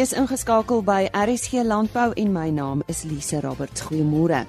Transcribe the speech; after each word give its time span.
is 0.00 0.12
ingeskakel 0.12 0.82
by 0.84 1.06
RSG 1.16 1.62
Landbou 1.64 2.10
en 2.20 2.32
my 2.34 2.50
naam 2.52 2.82
is 2.90 3.04
Lise 3.08 3.38
Roberts. 3.40 3.80
Goeiemôre. 3.86 4.42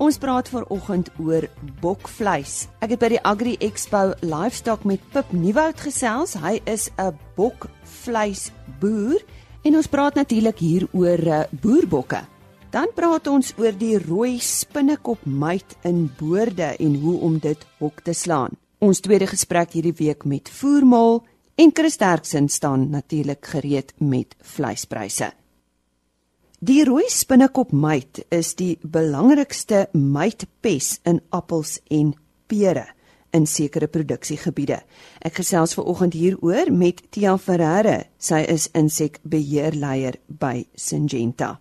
Ons 0.00 0.16
praat 0.22 0.48
vanoggend 0.48 1.10
oor 1.20 1.44
bokvleis. 1.82 2.68
Ek 2.80 2.94
het 2.94 3.02
by 3.02 3.10
die 3.12 3.20
Agri 3.28 3.56
Expo 3.60 4.14
Livestock 4.24 4.86
met 4.88 5.04
Pip 5.12 5.34
Nieuwoud 5.36 5.82
gesels. 5.84 6.32
Hy 6.40 6.62
is 6.64 6.88
'n 6.96 7.12
bokvleisboer 7.36 9.20
en 9.64 9.76
ons 9.76 9.86
praat 9.86 10.14
natuurlik 10.14 10.58
hier 10.58 10.88
oor 10.92 11.18
eh, 11.18 11.44
boerbokke. 11.50 12.24
Dan 12.70 12.88
praat 12.94 13.26
ons 13.26 13.52
oor 13.58 13.72
die 13.72 13.98
rooi 13.98 14.38
spinnekop 14.40 15.18
myt 15.26 15.76
in 15.82 16.10
boorde 16.18 16.76
en 16.78 16.94
hoe 16.94 17.20
om 17.20 17.38
dit 17.38 17.66
hok 17.78 18.00
te 18.00 18.12
slaan. 18.12 18.56
Ons 18.78 19.00
tweede 19.00 19.26
gesprek 19.26 19.72
hierdie 19.72 19.96
week 19.98 20.24
met 20.24 20.48
Voermaal 20.48 21.22
En 21.58 21.70
Chris 21.74 21.96
Terksen 21.96 22.48
staan 22.48 22.90
natuurlik 22.90 23.46
gereed 23.46 23.92
met 23.96 24.36
vleispryse. 24.40 25.32
Die 26.58 26.84
rooi 26.84 27.08
spinnekop 27.10 27.72
myt 27.74 28.20
is 28.30 28.52
die 28.54 28.78
belangrikste 28.82 29.88
mytpes 29.92 31.00
in 31.02 31.18
appels 31.34 31.80
en 31.90 32.12
pere 32.46 32.84
in 33.34 33.46
sekere 33.50 33.88
produksiegebiede. 33.90 34.76
Ek 35.18 35.40
gesels 35.40 35.74
ver 35.74 35.88
oggend 35.90 36.14
hieroor 36.14 36.70
met 36.70 37.02
Tia 37.10 37.34
Ferreira. 37.42 38.04
Sy 38.18 38.44
is 38.46 38.68
insekbeheerleier 38.78 40.20
by 40.28 40.62
Syngenta. 40.78 41.56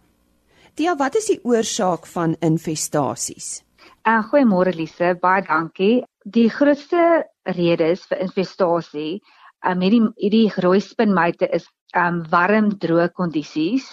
Tia, 0.77 0.93
wat 1.01 1.17
is 1.17 1.31
die 1.31 1.39
oorsaak 1.41 2.05
van 2.05 2.37
infestasies? 2.45 3.63
Uh, 4.05 4.21
Goeiemôre 4.29 4.75
Lise, 4.77 5.15
baie 5.17 5.41
dankie. 5.41 6.03
Die 6.21 6.51
grootste 6.53 7.25
redes 7.57 8.05
vir 8.05 8.21
infestasie 8.27 9.23
um, 9.65 9.81
hierdie 9.81 10.03
hierdie 10.17 10.51
rooi 10.63 10.79
spinmyte 10.81 11.49
is 11.53 11.67
um 11.95 12.23
warm 12.31 12.71
droë 12.83 13.09
kondisies 13.15 13.87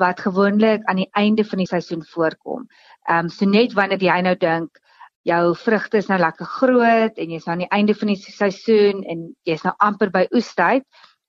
wat 0.00 0.20
gewoonlik 0.20 0.84
aan 0.90 1.00
die 1.00 1.10
einde 1.16 1.44
van 1.44 1.62
die 1.62 1.68
seisoen 1.68 2.04
voorkom. 2.12 2.66
Um 3.08 3.28
so 3.28 3.48
net 3.48 3.74
wanneer 3.76 4.02
jy 4.02 4.20
nou 4.24 4.34
dink 4.36 4.80
jou 5.26 5.54
vrugte 5.58 5.98
is 5.98 6.08
nou 6.08 6.18
lekker 6.20 6.46
groot 6.46 7.18
en 7.18 7.30
jy's 7.30 7.46
nou 7.46 7.56
aan 7.56 7.64
die 7.64 7.74
einde 7.74 7.94
van 7.94 8.12
die 8.12 8.18
seisoen 8.20 9.02
en 9.10 9.30
jy's 9.48 9.64
nou 9.66 9.74
amper 9.82 10.12
by 10.14 10.26
oestyd, 10.36 10.84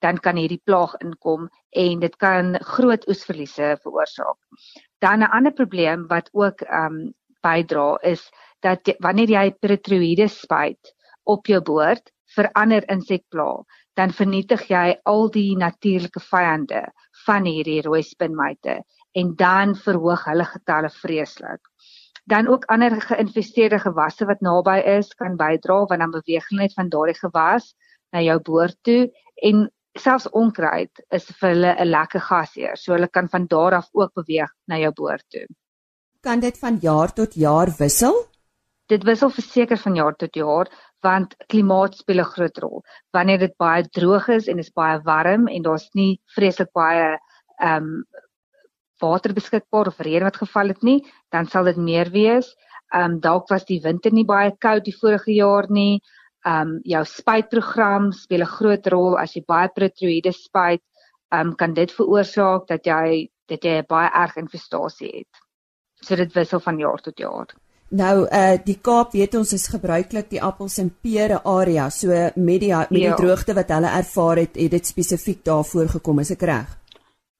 dan 0.06 0.20
kan 0.22 0.38
hierdie 0.38 0.62
plaag 0.66 0.94
inkom 1.02 1.48
en 1.73 2.04
dit 2.04 2.18
kan 2.22 2.54
groot 2.76 3.08
oesverliese 3.10 3.78
veroorsaak. 3.84 4.38
Dan 5.02 5.23
'n 5.23 5.32
ander 5.32 5.54
probleem 5.54 6.08
wat 6.08 6.30
ook 6.34 6.62
um 6.70 7.14
bydra 7.42 7.98
is 8.04 8.30
dat 8.62 8.82
wanneer 9.00 9.30
jy 9.30 9.52
Petroides 9.62 10.40
spuit 10.42 10.94
op 11.23 11.48
jou 11.48 11.62
boord, 11.62 12.12
verander 12.38 12.86
insekpla, 12.94 13.50
dan 13.98 14.14
vernietig 14.14 14.68
jy 14.70 14.98
al 15.12 15.30
die 15.34 15.58
natuurlike 15.58 16.22
vyande 16.30 16.84
van 17.26 17.48
hierdie 17.50 17.82
rooi 17.86 18.04
spinmyte 18.06 18.82
en 19.18 19.34
dan 19.40 19.76
verhoog 19.76 20.26
hulle 20.30 20.46
getalle 20.46 20.92
vreeslik. 21.02 21.62
Dan 22.28 22.48
ook 22.52 22.68
ander 22.74 23.00
geïnfesteerde 23.02 23.80
gewasse 23.80 24.28
wat 24.30 24.44
naby 24.46 24.78
is 24.98 25.14
kan 25.16 25.38
bydra 25.40 25.86
want 25.90 26.04
dan 26.04 26.14
beweeg 26.14 26.50
hulle 26.50 26.68
net 26.68 26.76
van 26.78 26.92
daardie 26.94 27.18
gewas 27.18 27.74
na 28.14 28.22
jou 28.22 28.38
boord 28.52 28.78
toe 28.84 29.02
en 29.50 29.68
selfs 29.98 30.28
onkruid 30.30 31.02
is 31.18 31.26
vir 31.40 31.50
hulle 31.50 31.72
'n 31.74 31.90
lekker 31.90 32.22
gasheer, 32.22 32.76
so 32.78 32.94
hulle 32.94 33.08
kan 33.08 33.30
van 33.30 33.48
daar 33.48 33.74
af 33.74 33.90
ook 33.94 34.14
beweeg 34.14 34.52
na 34.68 34.78
jou 34.78 34.92
boord 34.92 35.26
toe. 35.30 35.46
Kan 36.22 36.40
dit 36.40 36.58
van 36.60 36.78
jaar 36.82 37.14
tot 37.14 37.34
jaar 37.34 37.70
wissel? 37.80 38.16
Dit 38.88 39.04
wissel 39.04 39.30
verseker 39.30 39.78
van 39.78 39.96
jaar 39.96 40.16
tot 40.16 40.36
jaar 40.36 40.68
want 41.06 41.36
klimaat 41.52 41.95
speel 41.95 42.20
'n 42.20 42.31
groot 42.34 42.58
rol. 42.58 42.84
Wanneer 43.14 43.40
dit 43.40 43.58
baie 43.58 43.84
droog 43.84 44.28
is 44.28 44.48
en 44.48 44.59
is 44.59 44.72
baie 44.72 45.00
warm 45.04 45.48
en 45.48 45.62
daar's 45.62 45.89
nie 45.94 46.20
vreeslik 46.36 46.72
baie 46.73 47.17
ehm 47.59 47.84
um, 47.84 48.06
water 49.00 49.34
beskikbaar 49.34 49.88
of 49.88 49.99
reën 49.99 50.23
wat 50.23 50.38
geval 50.38 50.67
het 50.67 50.82
nie, 50.82 51.05
dan 51.30 51.45
sal 51.45 51.64
dit 51.64 51.77
meer 51.77 52.10
wees. 52.10 52.55
Ehm 52.94 53.11
um, 53.11 53.20
dalk 53.20 53.49
was 53.49 53.66
die 53.66 53.82
winter 53.82 54.11
nie 54.11 54.26
baie 54.26 54.52
koud 54.58 54.86
die 54.86 54.98
vorige 55.02 55.33
jaar 55.33 55.66
nie. 55.70 56.02
Ehm 56.45 56.61
um, 56.61 56.80
jou 56.83 57.04
spuitprogram 57.05 58.11
speel 58.11 58.42
'n 58.42 58.55
groot 58.58 58.88
rol 58.88 59.17
as 59.17 59.36
jy 59.36 59.43
baie 59.48 59.70
protroïde 59.70 60.32
spuit, 60.33 60.83
ehm 61.32 61.48
um, 61.48 61.55
kan 61.55 61.73
dit 61.73 61.92
veroorsaak 61.92 62.67
dat 62.67 62.86
jy 62.86 63.30
dat 63.48 63.64
jy 63.64 63.83
baie 63.88 64.10
erg 64.14 64.36
infestasie 64.38 65.11
het. 65.17 65.43
So 66.02 66.16
dit 66.16 66.33
wissel 66.33 66.60
van 66.60 66.77
jaar 66.77 67.02
tot 67.02 67.17
jaar. 67.20 67.48
Nou 67.89 68.25
uh 68.27 68.58
die 68.65 68.80
Kaap 68.83 69.14
weet 69.15 69.36
ons 69.39 69.53
is 69.55 69.70
gebruiklik 69.71 70.27
die 70.30 70.42
appels 70.43 70.77
en 70.83 70.89
pere 71.02 71.39
area. 71.45 71.89
So 71.89 72.09
met 72.36 72.59
die 72.59 72.73
met 72.75 72.89
die 72.92 73.05
ja. 73.05 73.15
droogte 73.15 73.53
wat 73.55 73.70
hulle 73.71 73.87
ervaar 73.87 74.37
het, 74.43 74.58
het 74.59 74.71
dit 74.71 74.86
spesifiek 74.86 75.43
daarvoor 75.45 75.87
gekom, 75.95 76.20
is 76.20 76.31
ek 76.31 76.42
reg? 76.42 76.75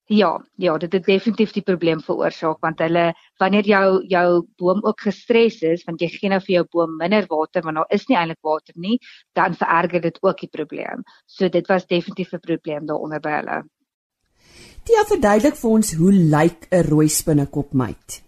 Ja, 0.08 0.38
ja, 0.56 0.78
dit 0.78 0.94
het 0.94 1.04
definitief 1.04 1.52
die 1.52 1.66
probleem 1.68 2.00
veroorsaak 2.00 2.62
want 2.64 2.80
hulle 2.80 3.10
wanneer 3.44 3.66
jou 3.68 4.06
jou 4.08 4.46
boom 4.56 4.80
ook 4.86 5.02
gestres 5.04 5.58
is, 5.68 5.84
want 5.84 6.00
jy 6.00 6.08
gee 6.14 6.30
nou 6.32 6.40
vir 6.40 6.54
jou 6.54 6.64
boom 6.72 6.94
minder 6.96 7.28
water, 7.28 7.64
maar 7.64 7.82
daar 7.82 7.92
is 7.92 8.08
nie 8.08 8.16
eintlik 8.16 8.40
water 8.42 8.74
nie, 8.80 9.00
dan 9.36 9.58
vererger 9.60 10.02
dit 10.02 10.22
ook 10.24 10.40
die 10.40 10.50
probleem. 10.54 11.04
So 11.28 11.50
dit 11.50 11.68
was 11.68 11.88
definitief 11.88 12.32
'n 12.34 12.40
probleem 12.40 12.86
daaronder 12.86 13.20
by 13.20 13.36
hulle. 13.36 13.58
Tia 14.86 15.04
verduidelik 15.04 15.56
vir 15.60 15.70
ons 15.72 15.94
hoe 15.94 16.12
lyk 16.12 16.68
'n 16.72 16.88
rooi 16.88 17.10
spinnekop 17.10 17.74
myt? 17.74 18.27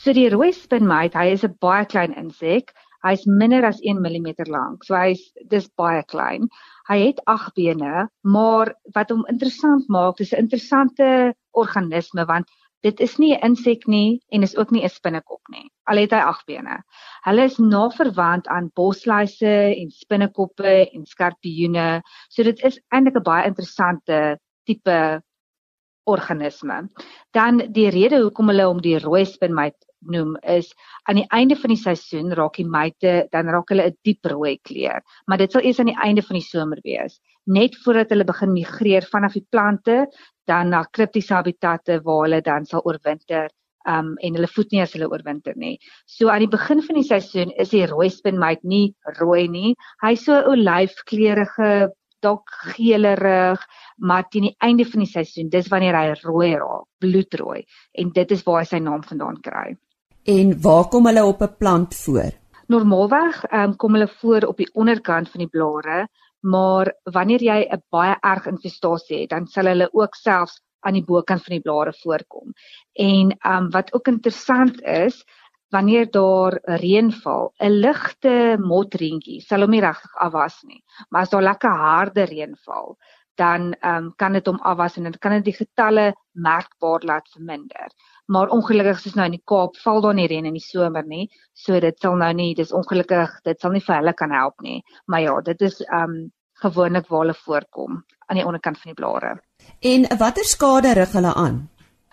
So 0.00 0.14
die 0.16 0.30
rooi 0.32 0.48
spinmyte, 0.56 1.18
hy 1.20 1.32
is 1.34 1.42
'n 1.44 1.58
baie 1.60 1.84
klein 1.84 2.14
insek. 2.16 2.70
Hy's 3.04 3.26
minder 3.40 3.66
as 3.68 3.80
1 3.84 3.98
mm 4.00 4.46
lank. 4.48 4.84
So 4.84 4.94
hy's 4.96 5.20
dis 5.52 5.66
baie 5.76 6.00
klein. 6.12 6.46
Hy 6.88 6.96
het 7.02 7.20
8 7.26 7.52
bene, 7.58 8.06
maar 8.24 8.72
wat 8.94 9.12
hom 9.12 9.26
interessant 9.28 9.90
maak, 9.96 10.16
dis 10.16 10.32
'n 10.32 10.40
interessante 10.46 11.34
organisme 11.52 12.24
want 12.24 12.48
dit 12.82 13.00
is 13.00 13.18
nie 13.18 13.34
'n 13.34 13.44
insek 13.50 13.86
nie 13.86 14.22
en 14.32 14.42
is 14.42 14.56
ook 14.56 14.70
nie 14.70 14.84
'n 14.84 14.88
spinnekop 14.88 15.42
nie. 15.50 15.68
Al 15.86 16.00
het 16.00 16.12
hy 16.12 16.22
8 16.32 16.46
bene. 16.46 16.80
Hulle 17.28 17.44
is 17.44 17.58
naverwant 17.58 18.48
aan 18.48 18.70
bosluise 18.74 19.76
en 19.76 19.90
spinnekoppe 19.90 20.88
en 20.94 21.04
skorpioene. 21.04 22.00
So 22.30 22.42
dit 22.42 22.64
is 22.64 22.80
eintlik 22.88 23.16
'n 23.16 23.22
baie 23.22 23.46
interessante 23.46 24.38
tipe 24.64 25.20
organisme. 26.06 26.88
Dan 27.32 27.58
die 27.72 27.90
rede 27.90 28.22
hoekom 28.22 28.48
hulle 28.48 28.64
hom 28.64 28.80
die 28.80 28.98
rooi 28.98 29.24
spinmyte 29.26 29.89
noem 30.00 30.36
is 30.42 30.72
aan 31.08 31.20
die 31.20 31.26
einde 31.36 31.56
van 31.56 31.74
die 31.74 31.80
seisoen 31.80 32.32
raak 32.36 32.56
die 32.56 32.66
myte 32.66 33.14
dan 33.32 33.48
raak 33.52 33.68
hulle 33.72 33.90
'n 33.90 33.96
diep 34.04 34.26
rooi 34.32 34.58
kleur, 34.64 35.02
maar 35.26 35.38
dit 35.38 35.52
sal 35.52 35.62
eers 35.62 35.80
aan 35.80 35.92
die 35.92 36.02
einde 36.02 36.22
van 36.22 36.38
die 36.38 36.46
somer 36.46 36.80
wees, 36.84 37.20
net 37.46 37.76
voordat 37.84 38.10
hulle 38.10 38.24
begin 38.24 38.52
migreer 38.52 39.06
vanaf 39.12 39.32
die 39.32 39.46
plante 39.50 40.06
dan 40.46 40.70
na 40.70 40.84
kriptiese 40.84 41.34
habitatte 41.34 42.00
waar 42.04 42.24
hulle 42.26 42.40
dan 42.42 42.64
sal 42.64 42.82
oorwinter 42.84 43.48
um 43.88 44.16
en 44.20 44.34
hulle 44.36 44.48
voed 44.54 44.72
nie 44.72 44.82
as 44.82 44.92
hulle 44.92 45.08
oorwinter 45.08 45.54
nie. 45.56 45.78
So 46.06 46.28
aan 46.28 46.44
die 46.44 46.52
begin 46.52 46.82
van 46.82 46.98
die 47.00 47.06
seisoen 47.06 47.52
is 47.56 47.70
die 47.70 47.86
rooi 47.86 48.10
spinmyte 48.10 48.66
nie 48.68 48.94
rooi 49.20 49.48
nie. 49.48 49.74
Hy's 50.02 50.24
so 50.24 50.36
olyfkleurige, 50.52 51.90
dalk 52.20 52.50
geelerig, 52.74 53.62
maar 53.96 54.26
teen 54.28 54.50
die 54.50 54.56
einde 54.60 54.84
van 54.84 55.04
die 55.04 55.10
seisoen, 55.10 55.48
dis 55.52 55.70
wanneer 55.72 55.96
hy 55.96 56.16
rooi 56.24 56.52
raak, 56.60 56.84
bloedrooi 57.00 57.62
en 58.02 58.12
dit 58.16 58.36
is 58.36 58.44
waar 58.44 58.60
hy 58.60 58.68
sy 58.68 58.82
naam 58.84 59.04
vandaan 59.06 59.40
kry. 59.44 59.70
En 60.24 60.60
waar 60.60 60.88
kom 60.88 61.06
hulle 61.06 61.24
op 61.24 61.40
'n 61.42 61.56
plant 61.58 61.94
voor? 61.94 62.32
Normaalweg 62.66 63.52
um, 63.52 63.76
kom 63.76 63.92
hulle 63.92 64.08
voor 64.08 64.42
op 64.42 64.56
die 64.56 64.70
onderkant 64.72 65.30
van 65.30 65.40
die 65.40 65.48
blare, 65.48 66.08
maar 66.40 66.94
wanneer 67.02 67.42
jy 67.42 67.66
'n 67.70 67.82
baie 67.88 68.16
erg 68.20 68.46
infestasie 68.46 69.20
het, 69.20 69.30
dan 69.30 69.46
sal 69.46 69.64
hulle 69.64 69.88
ook 69.92 70.14
selfs 70.14 70.62
aan 70.80 70.92
die 70.92 71.04
bokant 71.04 71.42
van 71.44 71.54
die 71.54 71.62
blare 71.62 71.92
voorkom. 71.92 72.52
En 72.92 73.36
um, 73.46 73.70
wat 73.70 73.92
ook 73.92 74.06
interessant 74.06 74.82
is, 74.82 75.24
wanneer 75.68 76.10
daar 76.10 76.58
reën 76.62 77.12
val, 77.12 77.52
'n 77.58 77.70
ligte 77.70 78.56
motreentjie 78.58 79.40
sal 79.40 79.60
hom 79.60 79.70
nie 79.70 79.80
regtig 79.80 80.14
afwas 80.16 80.62
nie. 80.62 80.82
Maar 81.08 81.22
as 81.22 81.30
daar 81.30 81.42
lekker 81.42 81.70
harde 81.70 82.24
reën 82.24 82.56
dan 83.40 83.72
um, 83.80 84.12
kan 84.20 84.36
dit 84.36 84.46
hom 84.46 84.60
afwas 84.68 85.00
en 85.00 85.08
dit 85.08 85.18
kan 85.18 85.38
dit 85.38 85.48
die 85.48 85.56
getalle 85.56 86.10
merkbaar 86.36 87.08
laat 87.08 87.28
verminder 87.32 87.88
maar 88.30 88.52
ongelukkig 88.54 89.00
soos 89.02 89.16
nou 89.18 89.26
in 89.26 89.34
die 89.34 89.46
Kaap 89.52 89.78
val 89.82 90.04
daar 90.04 90.14
nie 90.14 90.28
reën 90.30 90.46
in 90.46 90.54
die 90.54 90.62
somer 90.62 91.06
nie. 91.06 91.24
So 91.58 91.78
dit 91.82 91.96
sal 91.98 92.14
nou 92.20 92.30
nie, 92.38 92.52
dis 92.54 92.70
ongelukkig, 92.76 93.32
dit 93.48 93.58
sal 93.60 93.74
nie 93.74 93.82
vir 93.82 93.96
hulle 93.96 94.14
kan 94.14 94.34
help 94.34 94.62
nie. 94.62 94.78
Maar 95.10 95.24
ja, 95.24 95.34
dit 95.48 95.64
is 95.66 95.80
um 96.02 96.14
gewoonlik 96.62 97.08
waar 97.08 97.24
hulle 97.24 97.34
voorkom 97.34 97.98
aan 98.28 98.38
die 98.38 98.46
onderkant 98.46 98.78
van 98.78 98.92
die 98.92 98.98
blare. 98.98 99.32
En 99.82 100.06
watter 100.20 100.46
skade 100.46 100.92
rig 100.94 101.14
hulle 101.16 101.32
aan? 101.34 101.62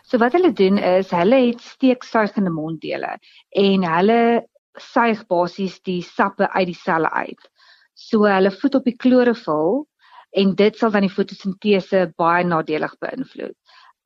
So 0.08 0.18
wat 0.24 0.34
hulle 0.34 0.54
doen 0.56 0.80
is 0.80 1.12
hulle 1.14 1.42
het 1.50 1.62
steeksuigende 1.62 2.54
monddele 2.56 3.18
en 3.62 3.86
hulle 3.92 4.22
suig 4.80 5.26
basies 5.28 5.78
die 5.86 6.00
sappe 6.02 6.48
uit 6.56 6.72
die 6.72 6.80
selle 6.80 7.12
uit. 7.12 7.50
So 7.94 8.26
hulle 8.26 8.54
voed 8.56 8.80
op 8.80 8.90
die 8.90 8.96
klorofil 8.96 9.84
en 10.32 10.56
dit 10.56 10.78
sal 10.78 10.92
dan 10.92 11.06
die 11.08 11.14
fotosintese 11.14 12.12
baie 12.18 12.44
nadelig 12.44 12.96
beïnvloed 13.00 13.56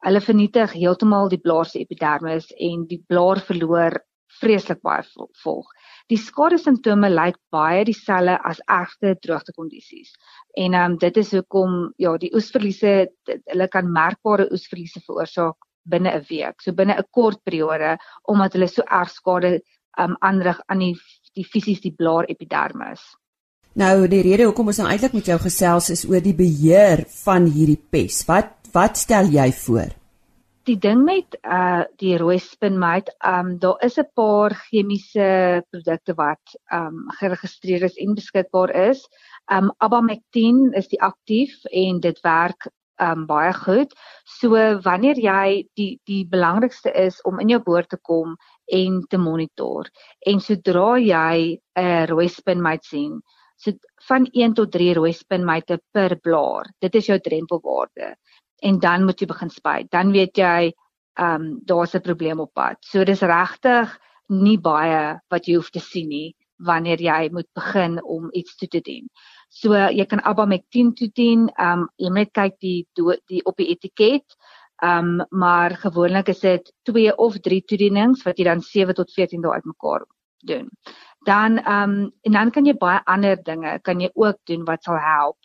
hulle 0.06 0.22
vernietig 0.22 0.74
heeltemal 0.74 1.30
die 1.30 1.42
blaar 1.42 1.70
se 1.70 1.82
epidermis 1.82 2.50
en 2.70 2.86
die 2.90 3.02
blaar 3.08 3.42
verloor 3.50 4.00
vreeslik 4.40 4.82
baie 4.82 5.04
volg. 5.44 5.68
die 6.10 6.20
skade 6.20 6.58
simptome 6.60 7.10
lyk 7.12 7.38
baie 7.56 7.84
dieselfde 7.88 8.34
as 8.50 8.60
egte 8.68 9.14
droogtekondisies. 9.24 10.10
En 10.60 10.74
ehm 10.74 10.92
um, 10.92 10.98
dit 11.00 11.18
is 11.18 11.32
hoekom 11.32 11.76
ja, 11.98 12.18
die 12.18 12.32
oesverliese 12.36 12.94
hulle 13.30 13.68
kan 13.72 13.92
merkbare 13.92 14.50
oesverliese 14.52 15.04
veroorsaak 15.06 15.56
binne 15.94 16.12
'n 16.12 16.26
week, 16.30 16.62
so 16.62 16.74
binne 16.74 16.98
'n 16.98 17.08
kort 17.12 17.40
periode 17.44 17.98
omdat 18.28 18.54
hulle 18.54 18.68
so 18.68 18.84
erg 19.00 19.10
skade 19.10 19.62
um, 20.00 20.16
aanrig 20.20 20.60
aan 20.68 20.80
die 20.80 20.96
die 21.36 21.48
fisies 21.48 21.82
die 21.82 21.96
blaar 21.96 22.26
epidermis. 22.28 23.02
Nou 23.74 24.08
die 24.08 24.22
rede 24.22 24.44
hoekom 24.44 24.68
ons 24.68 24.78
nou 24.78 24.90
eintlik 24.90 25.14
met 25.14 25.26
jou 25.26 25.40
gesels 25.40 25.90
is 25.90 26.06
oor 26.10 26.22
die 26.22 26.36
beheer 26.36 27.06
van 27.24 27.46
hierdie 27.48 27.80
pes. 27.80 28.26
Wat 28.28 28.58
wat 28.74 28.98
stel 28.98 29.28
jy 29.28 29.52
voor? 29.52 29.92
die 30.70 30.78
ding 30.78 31.02
met 31.06 31.36
uh 31.42 31.84
die 32.02 32.18
rooi 32.22 32.38
spinmyt, 32.40 33.10
um 33.26 33.58
daar 33.60 33.82
is 33.88 33.98
'n 33.98 34.10
paar 34.16 34.54
chemiese 34.70 35.64
produkte 35.72 36.14
wat 36.16 36.56
um 36.72 37.10
geregistreer 37.20 37.84
is 37.84 37.98
en 37.98 38.14
beskikbaar 38.16 38.72
is. 38.90 39.08
Um 39.52 39.72
Abamectin 39.78 40.74
is 40.74 40.88
die 40.88 41.02
aktief 41.02 41.66
en 41.72 42.00
dit 42.00 42.22
werk 42.22 42.70
um 43.00 43.26
baie 43.26 43.54
goed. 43.54 43.94
So 44.26 44.50
wanneer 44.84 45.18
jy 45.18 45.68
die 45.74 46.00
die 46.06 46.26
belangrikste 46.26 46.92
is 46.94 47.22
om 47.24 47.40
in 47.40 47.50
jou 47.50 47.62
boord 47.64 47.90
te 47.90 47.98
kom 47.98 48.38
en 48.66 49.02
te 49.10 49.18
monitor. 49.18 49.90
En 50.26 50.40
sodra 50.40 50.98
jy 51.00 51.60
'n 51.76 52.08
rooi 52.08 52.30
spinmyt 52.30 52.86
sien, 52.86 53.22
so 53.62 53.72
van 54.08 54.28
1 54.34 54.54
tot 54.58 54.72
3 54.74 54.94
rooi 54.98 55.14
spinmyte 55.14 55.80
per 55.94 56.18
blaar. 56.20 56.70
Dit 56.82 56.96
is 56.96 57.10
jou 57.12 57.20
drempelwaarde 57.20 58.16
en 58.62 58.80
dan 58.80 59.06
moet 59.06 59.22
jy 59.22 59.28
begin 59.30 59.50
spuit. 59.50 59.90
Dan 59.92 60.14
weet 60.16 60.38
jy 60.38 60.72
ehm 61.20 61.42
um, 61.42 61.60
daar's 61.66 61.96
'n 61.96 62.02
probleem 62.02 62.40
op 62.40 62.54
pad. 62.54 62.78
So 62.82 63.04
dis 63.04 63.22
regtig 63.22 63.98
nie 64.28 64.58
baie 64.58 65.20
wat 65.30 65.48
jy 65.48 65.56
hoef 65.56 65.70
te 65.70 65.80
sien 65.80 66.08
nie 66.08 66.36
wanneer 66.62 67.02
jy 67.02 67.30
moet 67.32 67.48
begin 67.54 68.04
om 68.04 68.30
iets 68.32 68.56
toe 68.56 68.68
te 68.68 68.82
doen. 68.82 69.10
So 69.50 69.74
jy 69.74 70.06
kan 70.06 70.24
Abamectin 70.24 70.94
toedien. 70.94 71.50
Ehm 71.58 71.82
um, 71.82 71.90
jy 71.98 72.10
moet 72.10 72.32
kyk 72.32 72.60
die 72.60 72.88
die 73.28 73.44
op 73.46 73.58
die 73.58 73.70
etiket. 73.70 74.38
Ehm 74.82 75.20
um, 75.22 75.26
maar 75.30 75.76
gewoonlik 75.78 76.30
is 76.30 76.40
dit 76.40 76.74
2 76.84 77.16
of 77.18 77.38
3 77.40 77.62
toedienings 77.62 78.24
wat 78.24 78.38
jy 78.38 78.44
dan 78.44 78.62
7 78.62 78.96
tot 78.96 79.12
14 79.14 79.42
dae 79.42 79.52
uitmekaar 79.52 80.06
doen. 80.46 80.70
Dan 81.26 81.58
ehm 81.58 81.90
um, 81.90 82.12
en 82.22 82.32
dan 82.32 82.52
kan 82.52 82.66
jy 82.66 82.74
baie 82.74 83.02
ander 83.06 83.38
dinge 83.44 83.80
kan 83.82 84.00
jy 84.00 84.10
ook 84.14 84.38
doen 84.50 84.64
wat 84.66 84.84
sal 84.84 84.98
help 84.98 85.38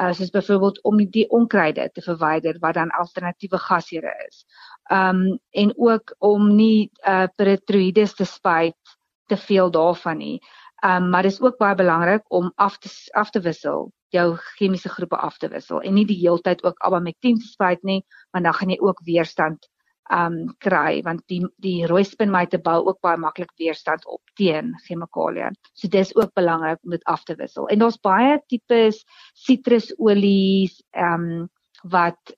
uh, 0.00 0.12
soos 0.12 0.30
byvoorbeeld 0.30 0.82
om 0.82 0.96
die 1.10 1.30
onkruide 1.30 1.90
te 1.92 2.02
verwyder 2.02 2.58
wat 2.60 2.74
dan 2.74 2.90
alternatiewe 2.90 3.58
gasheure 3.58 4.14
is. 4.28 4.44
Um 4.92 5.38
en 5.50 5.72
ook 5.76 6.14
om 6.18 6.54
nie 6.54 6.90
uh 7.06 7.26
peritroïdes 7.36 8.14
te 8.14 8.24
spuit 8.24 8.96
te 9.26 9.36
veel 9.36 9.70
daarvan 9.70 10.18
nie. 10.18 10.38
Um 10.86 11.10
maar 11.10 11.22
dis 11.22 11.40
ook 11.40 11.58
baie 11.58 11.74
belangrik 11.74 12.24
om 12.28 12.52
af 12.54 12.78
te 12.78 12.90
af 13.12 13.30
te 13.30 13.40
wissel 13.40 13.92
jou 14.08 14.36
chemiese 14.56 14.88
groepe 14.88 15.16
af 15.16 15.38
te 15.38 15.48
wissel 15.48 15.80
en 15.80 15.94
nie 15.94 16.06
die 16.06 16.20
heeltyd 16.20 16.62
ook 16.64 16.78
abamectin 16.86 17.38
te 17.38 17.46
spuit 17.46 17.82
nie, 17.82 18.04
want 18.30 18.44
dan 18.44 18.54
gaan 18.54 18.70
jy 18.70 18.78
ook 18.80 19.00
weerstand 19.04 19.68
um 20.12 20.54
kry 20.60 21.00
want 21.02 21.22
die 21.28 21.40
die 21.64 21.86
rooi 21.86 22.04
spinmyte 22.04 22.58
bou 22.58 22.76
ook 22.84 23.00
baie 23.00 23.16
maklik 23.16 23.52
weerstand 23.58 24.04
op 24.06 24.20
teen 24.36 24.74
chemikalieë. 24.86 25.50
So 25.74 25.88
dis 25.88 26.14
ook 26.16 26.34
belangrik 26.34 26.78
om 26.84 26.90
dit 26.90 27.04
af 27.04 27.24
te 27.24 27.36
wissel. 27.36 27.68
En 27.68 27.78
daar's 27.78 28.00
baie 28.00 28.38
tipes 28.48 29.04
sitrusolies 29.34 30.82
um 30.92 31.48
wat 31.84 32.34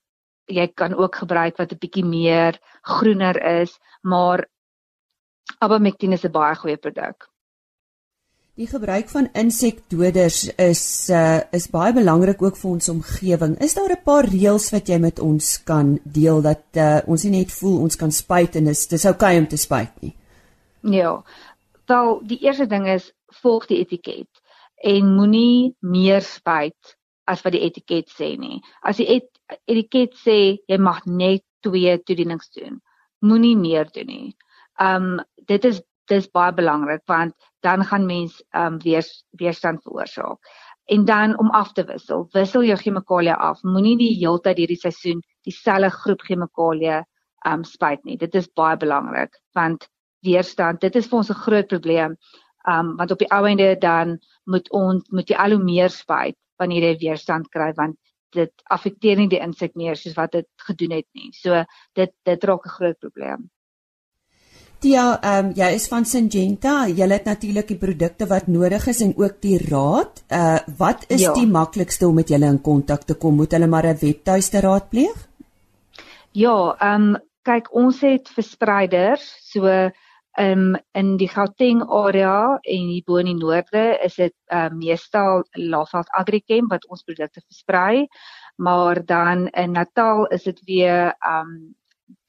jy 0.46 0.66
kan 0.74 0.94
ook 0.94 1.16
gebruik 1.16 1.56
wat 1.58 1.72
'n 1.72 1.78
bietjie 1.78 2.04
meer 2.04 2.58
groener 2.82 3.36
is, 3.60 3.78
maar 4.02 4.46
abamectin 5.58 6.12
is 6.12 6.24
'n 6.24 6.32
baie 6.32 6.54
goeie 6.54 6.76
produk. 6.76 7.28
Die 8.56 8.64
gebruik 8.64 9.10
van 9.12 9.26
insekdoders 9.36 10.46
is 10.56 10.82
uh, 11.12 11.42
is 11.52 11.66
baie 11.68 11.92
belangrik 11.92 12.40
ook 12.40 12.54
vir 12.56 12.70
ons 12.70 12.88
omgewing. 12.88 13.58
Is 13.60 13.74
daar 13.76 13.92
'n 13.92 14.04
paar 14.04 14.24
reëls 14.24 14.70
wat 14.72 14.88
jy 14.88 14.96
met 14.98 15.18
ons 15.20 15.62
kan 15.62 15.98
deel 16.04 16.40
dat 16.40 16.64
uh, 16.72 17.00
ons 17.04 17.22
nie 17.24 17.32
net 17.34 17.52
voel 17.52 17.82
ons 17.84 17.96
kan 18.00 18.10
spuit 18.10 18.56
en 18.56 18.64
dis 18.64 18.86
dis 18.88 19.04
oukei 19.04 19.34
okay 19.36 19.38
om 19.38 19.48
te 19.48 19.56
spuit 19.60 19.92
nie? 20.00 20.14
Ja. 20.80 21.22
Wel, 21.86 22.22
die 22.24 22.38
eerste 22.48 22.66
ding 22.66 22.88
is 22.88 23.12
volg 23.42 23.66
die 23.66 23.82
etiket 23.84 24.40
en 24.80 25.14
moenie 25.16 25.76
meer 25.80 26.22
spuit 26.22 26.96
as 27.28 27.42
wat 27.44 27.52
die 27.52 27.64
etiket 27.68 28.08
sê 28.08 28.38
nie. 28.40 28.62
As 28.80 28.96
die 28.96 29.08
et 29.18 29.28
etiket 29.66 30.16
sê 30.24 30.56
jy 30.64 30.78
mag 30.78 31.04
net 31.04 31.44
2 31.60 31.98
toedienings 32.08 32.48
doen, 32.56 32.80
moenie 33.20 33.56
meer 33.56 33.92
doen 33.92 34.06
nie. 34.06 34.36
Um 34.80 35.20
dit 35.44 35.64
is 35.64 35.82
dis 36.08 36.30
baie 36.32 36.56
belangrik 36.56 37.04
want 37.06 37.34
dan 37.66 37.84
gaan 37.84 38.06
mens 38.06 38.38
ehm 38.50 38.74
um, 38.74 38.78
weer 38.84 39.06
weerstand 39.42 39.82
veroorsaak. 39.82 40.38
En 40.86 41.04
dan 41.04 41.38
om 41.38 41.50
af 41.50 41.72
te 41.72 41.84
wissel, 41.84 42.26
wissel 42.30 42.64
jou 42.64 42.78
chemikalieë 42.78 43.34
af. 43.48 43.62
Moenie 43.62 43.96
die 43.98 44.14
hele 44.14 44.40
tyd 44.40 44.60
hierdie 44.62 44.78
seisoen 44.78 45.22
dieselfde 45.48 45.90
groep 45.90 46.22
chemikalieë 46.28 47.02
ehm 47.46 47.52
um, 47.52 47.64
spuit 47.64 48.04
nie. 48.04 48.16
Dit 48.16 48.34
is 48.34 48.50
baie 48.60 48.76
belangrik 48.76 49.38
want 49.58 49.88
weerstand, 50.26 50.80
dit 50.80 50.96
is 50.96 51.06
vir 51.10 51.18
ons 51.18 51.30
'n 51.30 51.42
groot 51.44 51.68
probleem. 51.74 52.16
Ehm 52.68 52.78
um, 52.78 52.96
want 52.96 53.10
op 53.10 53.18
die 53.18 53.30
ou 53.30 53.44
einde 53.46 53.76
dan 53.78 54.18
moet 54.44 54.70
ons 54.70 55.10
moet 55.10 55.28
jy 55.28 55.36
al 55.36 55.56
hoe 55.56 55.64
meer 55.64 55.90
spuit 55.90 56.36
wanneer 56.58 56.82
jy 56.82 56.96
weerstand 56.98 57.48
kry 57.48 57.72
want 57.76 57.96
dit 58.34 58.52
affekteer 58.74 59.16
nie 59.16 59.28
die 59.28 59.42
insek 59.42 59.74
meer 59.74 59.96
soos 59.96 60.16
wat 60.16 60.32
dit 60.32 60.48
gedoen 60.68 60.96
het 61.00 61.08
nie. 61.14 61.32
So 61.32 61.64
dit 61.94 62.12
dit 62.24 62.44
raak 62.44 62.66
'n 62.66 62.76
groot 62.78 62.98
probleem. 62.98 63.50
Tia, 64.86 65.16
ehm 65.18 65.46
um, 65.46 65.54
jy 65.58 65.66
is 65.74 65.88
van 65.90 66.04
Syngenta. 66.06 66.72
Jy 66.86 67.06
het 67.10 67.24
natuurlik 67.26 67.72
die 67.72 67.78
produkte 67.80 68.28
wat 68.30 68.44
nodig 68.46 68.84
is 68.86 69.00
en 69.02 69.14
ook 69.18 69.40
die 69.42 69.56
raad. 69.58 70.20
Uh 70.30 70.60
wat 70.78 71.00
is 71.10 71.24
ja. 71.24 71.32
die 71.34 71.48
maklikste 71.50 72.06
om 72.06 72.14
met 72.14 72.28
julle 72.30 72.46
in 72.46 72.60
kontak 72.62 73.02
te 73.02 73.16
kom? 73.18 73.34
Moet 73.34 73.56
hulle 73.56 73.66
maar 73.66 73.88
'n 73.90 73.98
webtuiste 73.98 74.60
raadpleeg? 74.62 75.16
Ja, 76.30 76.76
ehm 76.78 77.08
um, 77.08 77.16
kyk 77.42 77.72
ons 77.74 77.98
het 78.00 78.30
verspreiders. 78.30 79.24
So 79.50 79.66
ehm 79.66 79.90
um, 80.38 80.76
in 80.94 81.16
die 81.16 81.32
Gauteng 81.34 81.82
area 81.82 82.58
en 82.62 82.86
hier 82.92 83.02
bo 83.06 83.16
in 83.16 83.32
die 83.32 83.40
noorde 83.42 83.98
is 84.04 84.14
dit 84.14 84.34
ehm 84.46 84.70
uh, 84.70 84.78
meestal 84.78 85.42
Laveld 85.52 86.14
Agrichem 86.14 86.68
wat 86.68 86.86
ons 86.86 87.02
produkte 87.02 87.42
versprei. 87.48 88.06
Maar 88.56 89.04
dan 89.04 89.48
in 89.48 89.72
Natal 89.72 90.26
is 90.26 90.42
dit 90.42 90.62
weer 90.64 91.16
ehm 91.18 91.50
um, 91.50 91.74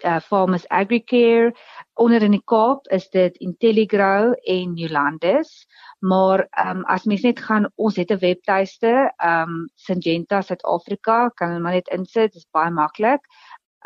uh, 0.06 0.20
Farmers 0.20 0.68
Agricare. 0.70 1.54
Onder 1.94 2.22
in 2.22 2.32
die 2.32 2.44
Kaap 2.46 2.88
is 2.88 3.10
dit 3.10 3.38
Intelligrow 3.38 4.34
en 4.44 4.74
Newlandis 4.74 5.66
maar 6.00 6.48
ehm 6.52 6.78
um, 6.78 6.84
as 6.86 7.04
mens 7.04 7.22
net 7.22 7.40
gaan 7.40 7.72
ons 7.76 7.96
het 7.96 8.12
'n 8.12 8.20
webtuiste 8.20 9.14
ehm 9.18 9.50
um, 9.50 9.70
Syngenta 9.76 10.42
Suid-Afrika 10.42 11.30
kan 11.30 11.50
hulle 11.50 11.60
maar 11.60 11.74
net 11.74 11.88
insit 11.88 12.34
dis 12.34 12.48
baie 12.52 12.72
maklik. 12.72 13.22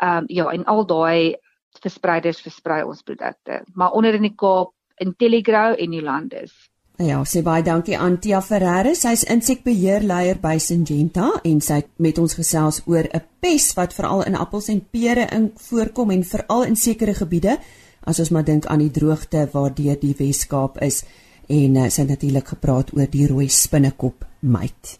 Ehm 0.00 0.16
um, 0.16 0.24
ja 0.26 0.50
en 0.50 0.64
al 0.64 0.86
daai 0.86 1.36
verspreiders 1.80 2.40
versprei 2.40 2.82
ons 2.84 3.02
produkte. 3.02 3.64
Maar 3.74 3.90
onder 3.90 4.14
in 4.14 4.22
die 4.22 4.34
Kaap 4.34 4.74
Intelligrow 4.96 5.74
en 5.78 5.90
Newlandis 5.90 6.71
Ja, 7.00 7.22
sê 7.24 7.40
baie 7.42 7.64
dankie 7.64 7.96
aan 7.96 8.18
Tia 8.20 8.42
Ferreira. 8.44 8.92
Sy's 8.94 9.24
insekbeheerleier 9.24 10.38
by 10.42 10.58
Syngenta 10.60 11.30
en 11.44 11.60
sy 11.64 11.80
het 11.80 11.88
met 11.96 12.18
ons 12.20 12.34
gesels 12.36 12.82
oor 12.86 13.08
'n 13.08 13.22
pes 13.40 13.72
wat 13.74 13.94
veral 13.94 14.22
in 14.22 14.36
appels 14.36 14.68
en 14.68 14.84
pere 14.90 15.26
in 15.32 15.52
voorkom 15.56 16.10
en 16.10 16.24
veral 16.24 16.62
in 16.64 16.76
sekere 16.76 17.14
gebiede, 17.14 17.58
as 18.04 18.18
ons 18.18 18.30
maar 18.30 18.44
dink 18.44 18.66
aan 18.66 18.78
die 18.78 18.90
droogte 18.90 19.48
waardeur 19.52 19.96
die 20.00 20.14
Wes-Kaap 20.18 20.82
is 20.82 21.04
en 21.48 21.76
uh, 21.76 21.88
sy 21.88 22.00
het 22.02 22.08
natuurlik 22.08 22.48
gepraat 22.48 22.92
oor 22.94 23.06
die 23.10 23.26
rooi 23.26 23.48
spinnekop 23.48 24.24
myt. 24.40 24.98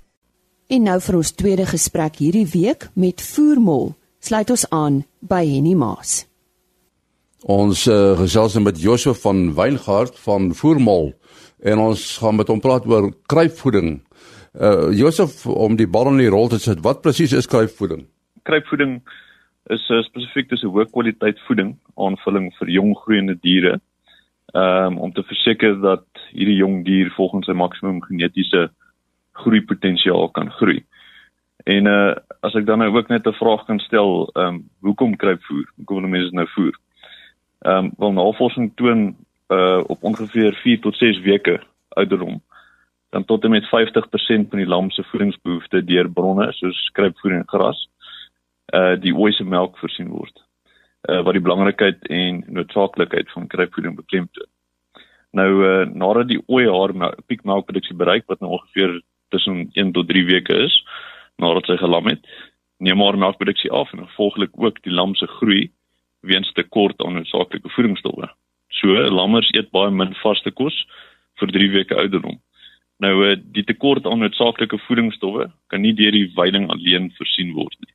En 0.69 0.83
nou 0.83 1.01
vir 1.01 1.17
ons 1.17 1.33
tweede 1.33 1.67
gesprek 1.67 2.17
hierdie 2.17 2.47
week 2.47 2.89
met 2.95 3.21
Voermol. 3.21 3.95
Sluit 4.21 4.51
ons 4.51 4.67
aan 4.71 5.05
by 5.21 5.45
Henny 5.47 5.75
Maas. 5.75 6.27
Ons 7.43 7.89
uh, 7.91 8.15
gesels 8.21 8.55
met 8.63 8.79
Josef 8.79 9.23
van 9.25 9.55
Wyngaard 9.55 10.15
van 10.23 10.53
Voermol 10.55 11.11
en 11.67 11.79
ons 11.79 12.19
gaan 12.23 12.37
met 12.39 12.47
hom 12.47 12.61
praat 12.63 12.87
oor 12.87 13.11
kruipvoeding. 13.27 13.99
Uh 14.55 14.93
Josef 14.95 15.47
om 15.47 15.75
die 15.77 15.89
bal 15.89 16.13
in 16.13 16.21
die 16.21 16.31
rol 16.31 16.49
te 16.49 16.61
sit, 16.63 16.79
wat 16.87 17.03
presies 17.03 17.33
is 17.33 17.49
kruipvoeding? 17.51 18.05
Kruipvoeding 18.47 19.01
is 19.75 19.83
uh, 19.91 20.03
spesifiek 20.07 20.51
dis 20.51 20.63
'n 20.63 20.71
hoë 20.71 20.87
kwaliteit 20.93 21.39
voeding 21.49 21.75
aanvulling 21.97 22.53
vir 22.59 22.69
jong 22.71 22.95
groeiende 23.03 23.35
diere. 23.35 23.81
Um 24.55 24.99
om 24.99 25.13
te 25.13 25.23
verseker 25.23 25.81
dat 25.81 26.07
hierdie 26.31 26.61
jong 26.63 26.85
dier 26.85 27.11
volgens 27.17 27.47
sy 27.47 27.53
maksimum 27.53 28.03
genetiese 28.03 28.71
groeipotensiaal 29.33 30.29
kan 30.29 30.51
groei. 30.51 30.85
En 31.67 31.87
uh 31.87 32.15
as 32.43 32.55
ek 32.55 32.67
dan 32.67 32.79
nou 32.79 32.95
ook 32.95 33.09
net 33.09 33.27
'n 33.27 33.35
vraag 33.35 33.67
kan 33.67 33.79
stel, 33.79 34.31
um 34.37 34.71
hoekom 34.83 35.17
kruipvoer? 35.17 35.67
Hoekom 35.77 36.01
wil 36.03 36.09
mense 36.09 36.35
nou 36.35 36.47
voer? 36.55 36.79
Um 37.63 37.93
wel 37.97 38.13
navorsing 38.13 38.73
toon 38.77 39.17
uh 39.49 39.83
op 39.87 40.03
ongeveer 40.03 40.55
4 40.63 40.81
tot 40.81 40.97
6 40.97 41.21
weke 41.21 41.61
ouderdom 41.89 42.43
dan 43.11 43.25
tot 43.25 43.45
en 43.45 43.51
met 43.51 43.65
50% 43.65 43.69
van 44.49 44.59
die 44.59 44.67
lam 44.67 44.91
se 44.91 45.03
voedingsbehoeftes 45.03 45.85
deur 45.85 46.11
bronne 46.11 46.53
soos 46.53 46.85
skrypvoer 46.85 47.33
en 47.33 47.47
gras 47.47 47.89
uh 48.75 48.95
die 49.01 49.15
ooi 49.15 49.45
melk 49.45 49.79
voorsien 49.79 50.09
word. 50.09 50.43
Uh 51.11 51.21
wat 51.23 51.37
die 51.37 51.45
belangrikheid 51.45 52.07
en 52.09 52.45
noodsaaklikheid 52.47 53.31
van 53.31 53.47
kruipvoeding 53.47 53.97
beklemtoon. 53.97 54.49
Nou 55.33 55.51
uh, 55.65 55.87
nadat 55.89 56.29
die 56.29 56.43
ooi 56.47 56.65
haar 56.69 57.15
piekmelkproduksie 57.27 57.97
bereik 57.97 58.27
wat 58.27 58.41
nou 58.41 58.51
ongeveer 58.53 59.01
tussen 59.29 59.71
1 59.73 59.93
tot 59.93 60.09
3 60.09 60.25
weke 60.25 60.57
is 60.65 60.75
nadat 61.37 61.67
sy 61.67 61.77
gelam 61.81 62.07
het, 62.07 62.27
neem 62.77 63.01
haar 63.01 63.19
melkproduksie 63.19 63.71
af 63.73 63.93
en 63.93 64.05
gevolglik 64.07 64.51
ook 64.55 64.83
die 64.85 64.93
lam 64.93 65.15
se 65.15 65.27
groei 65.27 65.71
weens 66.23 66.53
tekort 66.57 67.03
aan 67.03 67.19
noodsaaklike 67.19 67.71
voedingsstowwe. 67.75 68.29
So 68.79 68.87
lammers 69.11 69.51
eet 69.57 69.71
baie 69.75 69.91
min 69.91 70.15
vaste 70.23 70.51
kos 70.51 70.77
vir 71.41 71.53
3 71.55 71.71
weke 71.77 71.99
ouderdom. 71.99 72.39
Nou 73.03 73.15
uh, 73.27 73.37
die 73.55 73.65
tekort 73.67 74.07
aan 74.07 74.23
noodsaaklike 74.23 74.79
voedingsstowwe 74.87 75.49
kan 75.73 75.83
nie 75.83 75.95
deur 75.99 76.15
die 76.15 76.31
veiding 76.37 76.71
alleen 76.71 77.11
voorsien 77.19 77.53
word 77.57 77.75
nie. 77.81 77.95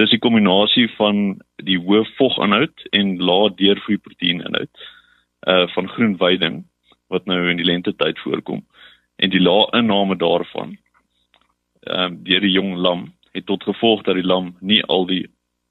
Dis 0.00 0.14
die 0.14 0.22
kombinasie 0.22 0.86
van 0.96 1.38
die 1.66 1.78
hoë 1.78 2.04
voginhoud 2.16 2.86
en 2.96 3.16
lae 3.18 3.52
deurvloei 3.60 4.00
proteïninhoud 4.04 4.88
uh 5.48 5.66
van 5.74 5.88
groen 5.94 6.16
veiding 6.18 6.64
wat 7.12 7.26
nou 7.30 7.38
in 7.50 7.60
die 7.60 7.66
lente 7.66 7.92
tyd 7.94 8.18
voorkom 8.24 8.64
en 9.22 9.30
die 9.30 9.42
lae 9.42 9.66
inname 9.78 10.16
daarvan 10.18 10.76
ehm 11.86 12.04
um, 12.04 12.16
deur 12.26 12.42
die 12.44 12.54
jong 12.56 12.74
lam 12.76 13.04
het 13.36 13.46
tot 13.46 13.62
gevolg 13.62 14.02
dat 14.06 14.18
die 14.18 14.26
lam 14.26 14.56
nie 14.60 14.80
al 14.94 15.06
die 15.06 15.26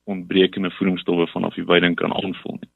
ontbrekende 0.08 0.72
voedingsstowwe 0.78 1.28
vanaf 1.28 1.56
die 1.56 1.66
veiding 1.68 1.96
kan 1.96 2.14
aanvul 2.14 2.58
nie. 2.62 2.72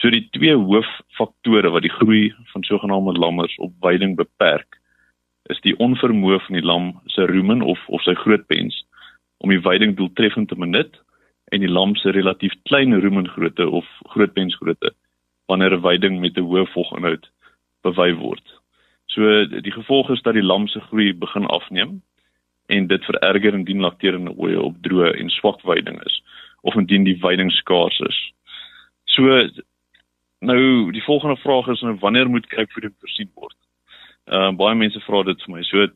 So 0.00 0.10
die 0.12 0.26
twee 0.36 0.54
hooffaktore 0.56 1.72
wat 1.74 1.84
die 1.84 1.92
groei 1.92 2.30
van 2.52 2.64
sogenaamde 2.64 3.18
lammers 3.18 3.56
op 3.58 3.72
veiding 3.84 4.16
beperk 4.16 4.78
is 5.52 5.60
die 5.64 5.76
onvermoë 5.76 6.38
van 6.46 6.56
die 6.56 6.64
lam 6.64 6.92
se 7.06 7.26
rumen 7.26 7.62
of 7.62 7.80
of 7.88 8.02
sy 8.06 8.14
grootpens 8.22 8.76
om 9.44 9.52
die 9.52 9.62
veiding 9.64 9.96
doeltreffend 9.98 10.48
te 10.48 10.58
benut 10.58 11.00
en 11.52 11.64
die 11.64 11.72
lam 11.72 11.96
se 11.96 12.12
relatief 12.14 12.54
klein 12.68 12.94
rumengrootte 13.00 13.68
of 13.68 13.88
grootpensgrootte 14.14 14.92
wanneer 15.52 15.74
'n 15.76 15.84
veiding 15.88 16.20
met 16.20 16.36
'n 16.38 16.48
hoë 16.48 16.66
voginhoud 16.74 17.30
bewy 17.82 18.12
word. 18.14 18.46
So 19.06 19.44
die 19.46 19.72
gevolg 19.72 20.10
is 20.10 20.22
dat 20.22 20.34
die 20.34 20.48
lam 20.52 20.68
se 20.68 20.80
groei 20.80 21.12
begin 21.12 21.46
afneem 21.46 22.02
en 22.68 22.86
dit 22.86 23.04
vererger 23.04 23.54
indien 23.54 23.80
lakterende 23.80 24.32
ooe 24.36 24.60
op 24.62 24.76
droë 24.86 25.18
en 25.18 25.30
swak 25.30 25.60
veiding 25.60 25.98
is 26.06 26.22
of 26.62 26.74
indien 26.74 27.04
die 27.04 27.18
veiding 27.20 27.52
skaars 27.52 27.98
is. 28.08 28.18
So 29.04 29.48
nou 30.40 30.92
die 30.92 31.04
volgende 31.04 31.36
vraag 31.36 31.68
is 31.68 31.80
nou 31.84 31.96
wanneer 32.00 32.30
moet 32.30 32.46
kruipvoeding 32.46 32.94
voorsien 32.98 33.30
word? 33.34 33.56
Ehm 34.30 34.54
uh, 34.54 34.56
baie 34.56 34.76
mense 34.76 35.00
vra 35.06 35.22
dit 35.26 35.42
vir 35.44 35.54
my. 35.56 35.62
So 35.68 35.86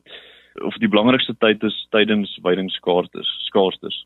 of 0.65 0.77
die 0.79 0.89
belangrikste 0.91 1.35
tyd 1.39 1.63
is 1.63 1.77
tydens 1.91 2.31
veiding 2.43 2.69
skaars 2.71 3.09
is, 3.19 3.29
skaars 3.49 3.79
is. 3.81 4.01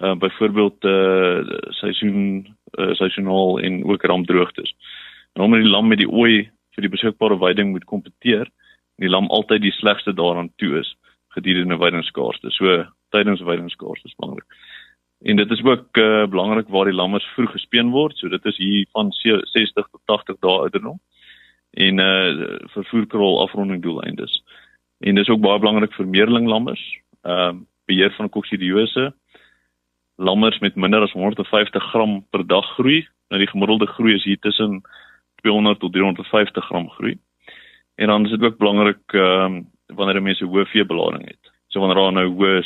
Ehm 0.00 0.16
uh, 0.16 0.16
byvoorbeeld 0.24 0.84
eh 0.84 1.38
uh, 1.40 1.58
seisoen 1.82 2.46
uh, 2.78 2.94
seisoonaal 2.94 3.60
en 3.60 3.84
ook 3.84 4.02
rampdroogtes. 4.02 4.74
En 5.34 5.42
omdat 5.42 5.60
die 5.60 5.70
lam 5.70 5.88
met 5.88 5.98
die 5.98 6.10
ooi 6.10 6.50
vir 6.74 6.82
die 6.82 6.90
beskikbare 6.90 7.38
veiding 7.38 7.70
moet 7.70 7.84
kompeteer, 7.84 8.48
die 8.96 9.08
lam 9.08 9.26
altyd 9.26 9.62
die 9.62 9.74
slegste 9.74 10.12
daaraan 10.12 10.52
toe 10.56 10.78
is 10.78 10.96
gedurende 11.34 11.78
veidingskaarste. 11.78 12.50
So 12.50 12.84
tydens 13.14 13.42
veidingskaarste 13.42 14.08
is 14.08 14.16
belangrik. 14.18 14.46
En 15.22 15.36
dit 15.36 15.50
is 15.50 15.62
ook 15.62 15.96
uh, 15.96 16.26
belangrik 16.26 16.68
waar 16.68 16.84
die 16.84 16.94
lammers 16.94 17.24
vroeg 17.24 17.50
gespeen 17.50 17.90
word. 17.90 18.16
So 18.16 18.28
dit 18.28 18.44
is 18.44 18.56
hier 18.56 18.86
van 18.92 19.12
60 19.12 19.88
tot 19.90 20.00
80 20.04 20.36
dae 20.40 20.58
ouderdom. 20.58 21.00
En 21.70 21.98
uh 21.98 22.56
vervoerkrol 22.72 23.40
afronding 23.40 23.82
doeleindes. 23.82 24.42
En 24.98 25.14
dis 25.14 25.28
ook 25.28 25.40
baie 25.40 25.58
belangrik 25.58 25.92
vir 25.92 26.06
meerling 26.06 26.48
lammers. 26.48 26.82
Ehm 27.22 27.56
uh, 27.56 27.62
beheer 27.84 28.12
van 28.16 28.28
koksidiose. 28.28 29.12
Lammers 30.16 30.58
met 30.58 30.74
minder 30.74 31.02
as 31.02 31.12
150 31.12 31.82
gram 31.90 32.26
per 32.30 32.46
dag 32.46 32.66
groei. 32.74 33.08
Nou 33.28 33.40
die 33.40 33.50
gemiddelde 33.50 33.86
groei 33.86 34.14
is 34.14 34.24
hier 34.24 34.38
tussen 34.38 34.82
200 35.42 35.80
tot 35.80 35.92
350 35.92 36.64
gram 36.64 36.90
groei. 36.90 37.18
En 37.94 38.06
dan 38.06 38.24
is 38.24 38.30
dit 38.30 38.42
ook 38.42 38.58
belangrik 38.58 39.02
ehm 39.12 39.44
um, 39.44 39.68
wanneer 39.86 40.22
mense 40.22 40.44
hoë 40.44 40.66
veebelading 40.66 41.26
het. 41.26 41.52
So 41.66 41.80
wanneer 41.80 42.02
daar 42.02 42.12
nou 42.12 42.28
hoë 42.28 42.62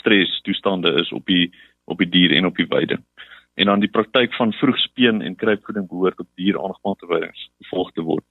stres 0.00 0.40
toestande 0.40 0.92
is 1.00 1.12
op 1.12 1.26
die 1.26 1.52
op 1.86 2.02
die 2.02 2.08
dier 2.10 2.34
en 2.36 2.46
op 2.50 2.56
die 2.56 2.68
weide. 2.68 2.98
En 3.54 3.70
dan 3.70 3.80
die 3.80 3.90
praktyk 3.90 4.34
van 4.34 4.52
vroegspeen 4.52 5.22
en 5.22 5.38
kruipvoeding 5.40 5.88
behoort 5.88 6.20
op 6.20 6.28
dier 6.34 6.58
aangepante 6.60 7.06
weidings 7.06 7.48
gevolg 7.62 7.92
te 7.92 8.04
word 8.04 8.24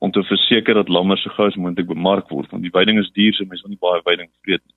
om 0.00 0.10
te 0.10 0.22
verseker 0.24 0.74
dat 0.74 0.88
lammers 0.88 1.22
so 1.22 1.30
gou 1.36 1.46
as 1.46 1.56
moontlik 1.60 1.88
bemark 1.88 2.30
word 2.32 2.48
want 2.50 2.64
die 2.64 2.72
weiding 2.72 2.98
is 2.98 3.10
duur 3.16 3.36
so 3.36 3.44
mense 3.44 3.66
wil 3.66 3.74
nie 3.74 3.82
baie 3.84 4.00
weiding 4.06 4.30
vreet 4.44 4.62
nie. 4.64 4.76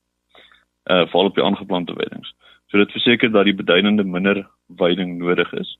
Uh 0.92 1.06
veral 1.12 1.32
op 1.32 1.38
die 1.40 1.46
aangeplante 1.46 1.96
weidings. 1.96 2.34
So 2.68 2.78
dit 2.82 2.92
verseker 2.92 3.32
dat 3.32 3.48
die 3.48 3.56
beduidende 3.56 4.04
minder 4.04 4.44
weiding 4.84 5.16
nodig 5.22 5.54
is 5.62 5.78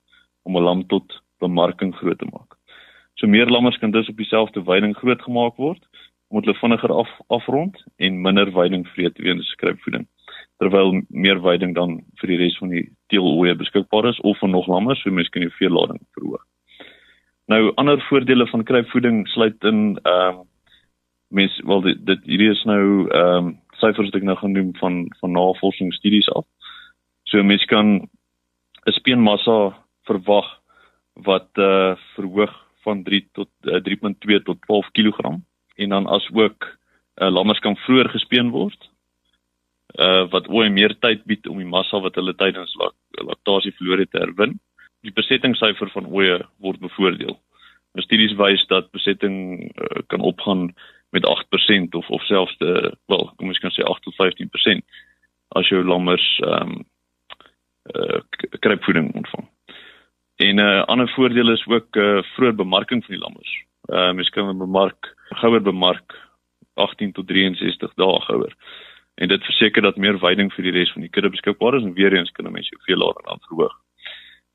om 0.48 0.56
'n 0.58 0.64
lam 0.64 0.88
tot 0.88 1.20
bemarking 1.44 1.92
groot 1.96 2.20
te 2.20 2.30
maak. 2.32 2.56
So 3.20 3.28
meer 3.28 3.52
lammers 3.52 3.78
kan 3.78 3.92
dus 3.92 4.10
op 4.10 4.18
dieselfde 4.18 4.64
weiding 4.64 4.96
groot 4.96 5.22
gemaak 5.22 5.56
word 5.56 5.84
omdat 6.28 6.56
hulle 6.56 6.60
vinniger 6.60 6.92
af 6.92 7.10
afrond 7.28 7.84
en 7.98 8.22
minder 8.22 8.52
veiding 8.52 8.88
vreet 8.88 9.18
weens 9.18 9.48
skrypvoeding. 9.48 10.08
Terwyl 10.64 11.02
meer 11.12 11.42
veiding 11.44 11.74
dan 11.76 11.98
vir 12.22 12.32
die 12.32 12.40
res 12.40 12.56
van 12.62 12.72
die 12.72 12.86
teeloeie 13.12 13.56
beskikbaar 13.60 14.08
is 14.14 14.20
of 14.24 14.40
vir 14.40 14.52
nog 14.54 14.70
lammers, 14.72 15.02
so 15.04 15.12
mense 15.12 15.32
kan 15.34 15.44
die 15.44 15.52
veelading 15.58 16.00
verhoog. 16.16 16.40
Nou 17.52 17.74
ander 17.82 18.00
voordele 18.08 18.48
van 18.48 18.64
kruipvoeding 18.64 19.26
sluit 19.36 19.68
in 19.68 20.00
ehm 20.08 20.40
um, 20.40 20.50
mense 21.34 21.66
wel 21.66 21.82
dit, 21.82 21.98
dit 22.06 22.26
hierdie 22.30 22.52
is 22.54 22.64
nou 22.70 23.10
ehm 23.10 23.48
um, 23.50 23.54
syfers 23.82 24.12
wat 24.12 24.20
ek 24.22 24.28
nou 24.30 24.38
genoem 24.40 24.72
van 24.80 25.02
van 25.20 25.36
navorsingsstudies 25.36 26.30
af. 26.38 26.46
So 27.28 27.44
mense 27.44 27.68
kan 27.68 28.08
'n 28.88 28.96
speenmassa 29.00 29.76
verwag 30.08 30.48
wat 31.28 31.50
eh 31.58 31.66
uh, 31.66 31.96
verhoog 32.16 32.54
van 32.84 33.04
3 33.04 33.28
tot 33.32 33.50
uh, 33.64 33.76
eh, 33.76 33.84
3.2 33.84 34.44
tot 34.44 34.62
12 34.62 34.92
kg 34.92 35.20
en 35.76 35.90
dan 35.90 36.08
as 36.08 36.30
ook 36.34 36.78
uh, 37.22 37.30
lammers 37.30 37.60
kan 37.60 37.76
vroeër 37.76 38.10
gespeen 38.10 38.50
word. 38.50 38.93
Uh 40.02 40.26
wat 40.34 40.48
ooi 40.50 40.70
meer 40.74 40.96
tyd 41.00 41.24
bied 41.30 41.48
om 41.48 41.60
die 41.62 41.70
massa 41.70 42.00
wat 42.02 42.16
hulle 42.16 42.34
tydens 42.34 42.74
lak, 42.82 42.96
laktasie 43.22 43.76
verloor 43.78 44.02
het 44.02 44.12
te 44.12 44.22
herwin. 44.24 44.60
Die 45.06 45.14
besettingssyfer 45.14 45.92
van 45.94 46.10
oeye 46.10 46.40
word 46.58 46.80
bevoordeel. 46.80 47.38
Nou 47.94 48.06
studies 48.06 48.34
wys 48.40 48.64
dat 48.72 48.90
besetting 48.92 49.36
uh, 49.70 50.02
kan 50.08 50.22
opgaan 50.22 50.72
met 51.14 51.28
8% 51.30 51.94
of 52.00 52.10
of 52.10 52.24
selfs 52.26 52.58
te 52.58 52.98
wel, 53.06 53.32
kom 53.38 53.48
ons 53.48 53.62
kan 53.62 53.74
sê 53.76 53.86
8 53.86 54.02
tot 54.08 54.18
15% 54.18 54.82
as 55.60 55.70
jou 55.70 55.84
lammers 55.86 56.26
ehm 56.42 56.80
um, 56.80 56.84
uh 57.94 58.22
kruipvoeding 58.64 59.12
ontvang. 59.14 59.46
En 60.36 60.56
'n 60.56 60.60
uh, 60.60 60.84
ander 60.84 61.10
voordeel 61.16 61.52
is 61.52 61.66
ook 61.68 61.96
uh 61.96 62.24
vroeë 62.34 62.56
bemarking 62.56 63.06
van 63.06 63.16
die 63.16 63.24
lammers. 63.24 63.54
Uh 63.92 64.12
mens 64.12 64.30
kan 64.30 64.58
bemark 64.58 65.16
gouer 65.30 65.62
bemark 65.62 66.18
18 66.74 67.12
tot 67.12 67.28
63 67.28 67.94
dae 67.94 68.22
gouer. 68.22 68.56
En 69.16 69.28
dit 69.28 69.44
verseker 69.46 69.82
dat 69.82 69.98
meer 69.98 70.18
veiding 70.20 70.50
vir 70.54 70.64
die 70.64 70.74
res 70.74 70.92
van 70.92 71.06
die 71.06 71.10
kudde 71.10 71.30
beskikbaar 71.30 71.78
is 71.78 71.84
en 71.84 71.94
weer 71.94 72.14
eens 72.14 72.32
kan 72.32 72.52
mense 72.52 72.78
veel 72.88 72.98
later 72.98 73.28
aan 73.30 73.42
verhoog. 73.48 73.76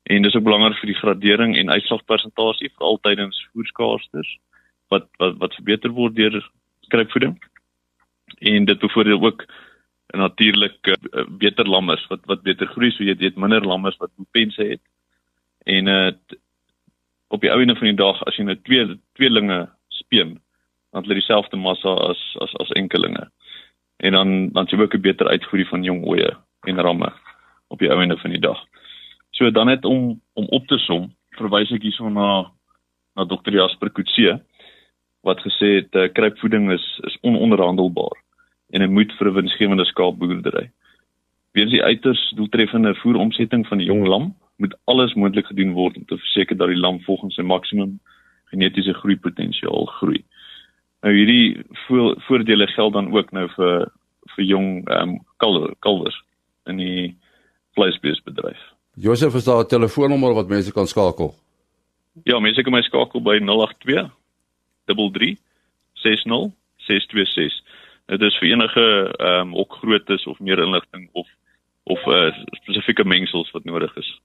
En 0.03 0.21
dis 0.21 0.35
ook 0.35 0.43
belangrik 0.43 0.79
vir 0.81 0.91
die 0.91 0.99
gradering 0.99 1.55
en 1.57 1.69
uitslagpersentasie 1.69 2.71
vir 2.73 2.85
altydens 2.91 3.39
voerskaarsters 3.53 4.37
wat 4.89 5.07
wat 5.21 5.37
wat 5.37 5.55
verbeter 5.59 5.93
word 5.95 6.15
deur 6.15 6.41
skrypvoeding. 6.87 7.37
En 8.39 8.65
dit 8.65 8.79
bevoordeel 8.79 9.21
ook 9.21 9.45
natuurlik 10.17 10.87
uh, 10.87 11.25
beter 11.29 11.69
lammers 11.69 12.07
wat 12.09 12.25
wat 12.25 12.41
beter 12.41 12.67
groei 12.67 12.91
so 12.91 13.03
jy 13.03 13.15
het 13.19 13.37
minder 13.37 13.65
lammers 13.65 13.97
wat 13.97 14.11
pense 14.31 14.63
het. 14.63 14.81
En 15.65 15.87
uh 15.87 16.11
op 17.29 17.43
die 17.45 17.51
ou 17.53 17.59
ene 17.61 17.75
van 17.77 17.85
die 17.85 17.97
dag 17.97 18.23
as 18.25 18.37
jy 18.39 18.43
nou 18.43 18.55
twee 18.65 18.85
tweelinge 19.13 19.67
speen 19.93 20.39
dan 20.89 21.03
hulle 21.05 21.19
dieselfde 21.19 21.57
massa 21.61 21.93
as 22.09 22.21
as 22.41 22.55
as 22.63 22.71
enkelinge. 22.81 23.27
En 23.99 24.11
dan 24.11 24.49
dan 24.55 24.67
jy 24.69 24.79
ook 24.79 24.95
'n 24.95 25.01
beter 25.01 25.27
uitgroei 25.27 25.65
van 25.65 25.83
jong 25.83 26.05
oeye 26.07 26.37
en 26.67 26.81
ramme 26.81 27.11
op 27.67 27.79
die 27.79 27.89
einde 27.89 28.17
van 28.17 28.31
die 28.31 28.39
dag. 28.39 28.59
So 29.29 29.51
dan 29.51 29.65
net 29.65 29.85
om 29.85 30.21
om 30.33 30.45
op 30.45 30.67
te 30.67 30.77
som, 30.77 31.11
verwys 31.29 31.71
ek 31.71 31.81
hierson 31.81 32.13
na 32.13 32.51
na 33.15 33.25
dokter 33.25 33.53
Jasper 33.53 33.89
Kutse 33.89 34.39
wat 35.21 35.41
gesê 35.43 35.75
het 35.83 35.95
uh, 35.95 36.07
kruipvoeding 36.11 36.71
is 36.71 36.99
is 37.03 37.17
ononderhandelbaar 37.21 38.17
en 38.69 38.81
'n 38.81 38.93
moet 38.93 39.11
vir 39.17 39.27
'n 39.27 39.33
winsgewende 39.33 39.85
skaapboerdery. 39.85 40.71
Weens 41.51 41.71
die 41.71 41.83
uiters 41.83 42.31
doeltreffende 42.35 42.95
voeromsetting 42.95 43.67
van 43.67 43.77
die 43.77 43.87
jong 43.87 44.07
lam, 44.07 44.35
moet 44.57 44.77
alles 44.83 45.13
moontlik 45.13 45.45
gedoen 45.45 45.73
word 45.73 45.97
om 45.97 46.05
te 46.05 46.17
verseker 46.17 46.57
dat 46.57 46.67
die 46.67 46.77
lam 46.77 47.01
volgens 47.01 47.35
sy 47.35 47.41
maksimum 47.41 47.99
genetiese 48.51 48.93
groeipotensiaal 48.93 49.85
groei. 49.85 50.23
Nou 51.05 51.13
hierdie 51.15 51.63
vo 51.87 52.13
voordele 52.27 52.67
geld 52.67 52.93
dan 52.93 53.11
ook 53.15 53.31
nou 53.31 53.47
vir 53.55 53.87
vir 54.35 54.45
jong 54.45 54.67
ehm 54.87 55.15
um, 55.15 55.19
kalwer, 55.37 55.73
kalwers 55.79 56.17
in 56.67 56.77
die 56.77 57.15
vleisbeesbedryf. 57.77 58.59
Josef 58.99 59.35
is 59.35 59.45
daar 59.47 59.63
'n 59.63 59.67
telefoonnommer 59.67 60.33
wat 60.33 60.47
mense 60.47 60.71
kan 60.71 60.87
skakel. 60.87 61.33
Ja, 62.23 62.39
mense 62.39 62.63
kan 62.63 62.73
my 62.73 62.81
skakel 62.81 63.21
by 63.21 63.39
082 63.39 64.11
33 64.85 65.37
60 65.93 66.51
626. 66.77 67.63
Dit 68.05 68.21
is 68.21 68.37
vir 68.37 68.49
enige 68.49 68.85
ehm 69.19 69.47
um, 69.47 69.55
ook 69.55 69.73
grootes 69.81 70.25
of 70.25 70.39
meer 70.39 70.59
inligting 70.59 71.09
of 71.13 71.27
of 71.83 72.05
uh, 72.05 72.33
spesifieke 72.61 73.05
mengsels 73.05 73.51
wat 73.51 73.63
nodig 73.63 73.95
is. 73.97 74.19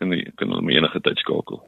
Kan 0.00 0.16
jy 0.16 0.24
kan 0.40 0.52
hulle 0.54 0.74
enige 0.74 1.02
tyd 1.04 1.20
skakel. 1.20 1.60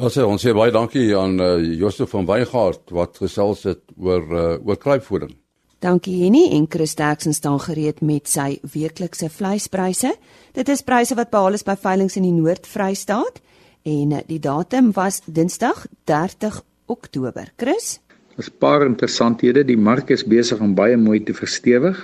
Ons 0.00 0.16
sê 0.16 0.24
ons 0.24 0.40
sê 0.40 0.54
baie 0.56 0.72
dankie 0.72 1.10
aan 1.18 1.40
uh, 1.42 1.58
Josef 1.58 2.12
van 2.14 2.28
Weygaard 2.28 2.94
wat 2.94 3.18
gesels 3.20 3.66
het 3.68 3.82
oor 3.98 4.24
uh, 4.30 4.56
oor 4.62 4.78
kruipvoeding. 4.80 5.34
Dankie 5.80 6.18
Henny 6.22 6.44
en 6.54 6.66
Chris 6.68 6.92
Jackson 6.96 7.32
staan 7.32 7.58
gereed 7.64 8.02
met 8.04 8.28
sy 8.28 8.60
weeklikse 8.74 9.30
vleispryse. 9.32 10.12
Dit 10.56 10.68
is 10.68 10.84
pryse 10.84 11.16
wat 11.16 11.32
behaal 11.32 11.56
is 11.56 11.64
by 11.64 11.74
veilinge 11.80 12.18
in 12.20 12.28
die 12.28 12.36
Noord-Vrystaat 12.36 13.40
en 13.88 14.14
uh, 14.14 14.22
die 14.28 14.40
datum 14.44 14.92
was 14.96 15.22
Dinsdag 15.26 15.86
30 16.08 16.62
Oktober. 16.86 17.50
Chris? 17.56 17.98
Daar's 18.36 18.50
'n 18.50 18.58
paar 18.58 18.86
interessanthede. 18.86 19.64
Die 19.64 19.76
mark 19.78 20.10
is 20.10 20.24
besig 20.24 20.60
om 20.60 20.74
baie 20.74 20.96
mooi 20.96 21.20
te 21.24 21.34
verstewig 21.34 21.98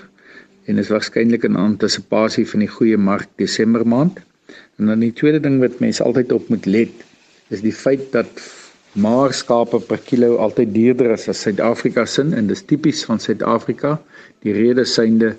en 0.66 0.78
is 0.78 0.90
waarskynlik 0.90 1.44
in 1.44 1.56
antisisipasie 1.56 2.46
van 2.48 2.60
die 2.60 2.72
goeie 2.72 2.98
mark 2.98 3.28
Desember 3.36 3.86
maand. 3.86 4.20
En 4.76 4.86
dan 4.92 5.00
die 5.00 5.12
tweede 5.12 5.40
ding 5.40 5.60
wat 5.60 5.80
mense 5.80 6.04
altyd 6.04 6.32
op 6.32 6.48
moet 6.52 6.66
let, 6.66 7.04
is 7.48 7.62
die 7.64 7.72
feit 7.72 8.10
dat 8.12 8.42
maar 8.96 9.32
skape 9.36 9.80
per 9.80 10.00
kilo 10.04 10.36
altyd 10.40 10.72
duurder 10.74 11.12
is 11.14 11.28
as 11.28 11.42
Suid-Afrika 11.44 12.06
se 12.08 12.22
en 12.24 12.46
dis 12.48 12.62
tipies 12.64 13.04
van 13.04 13.20
Suid-Afrika. 13.20 13.96
Die 14.44 14.52
rede 14.56 14.84
synde 14.88 15.34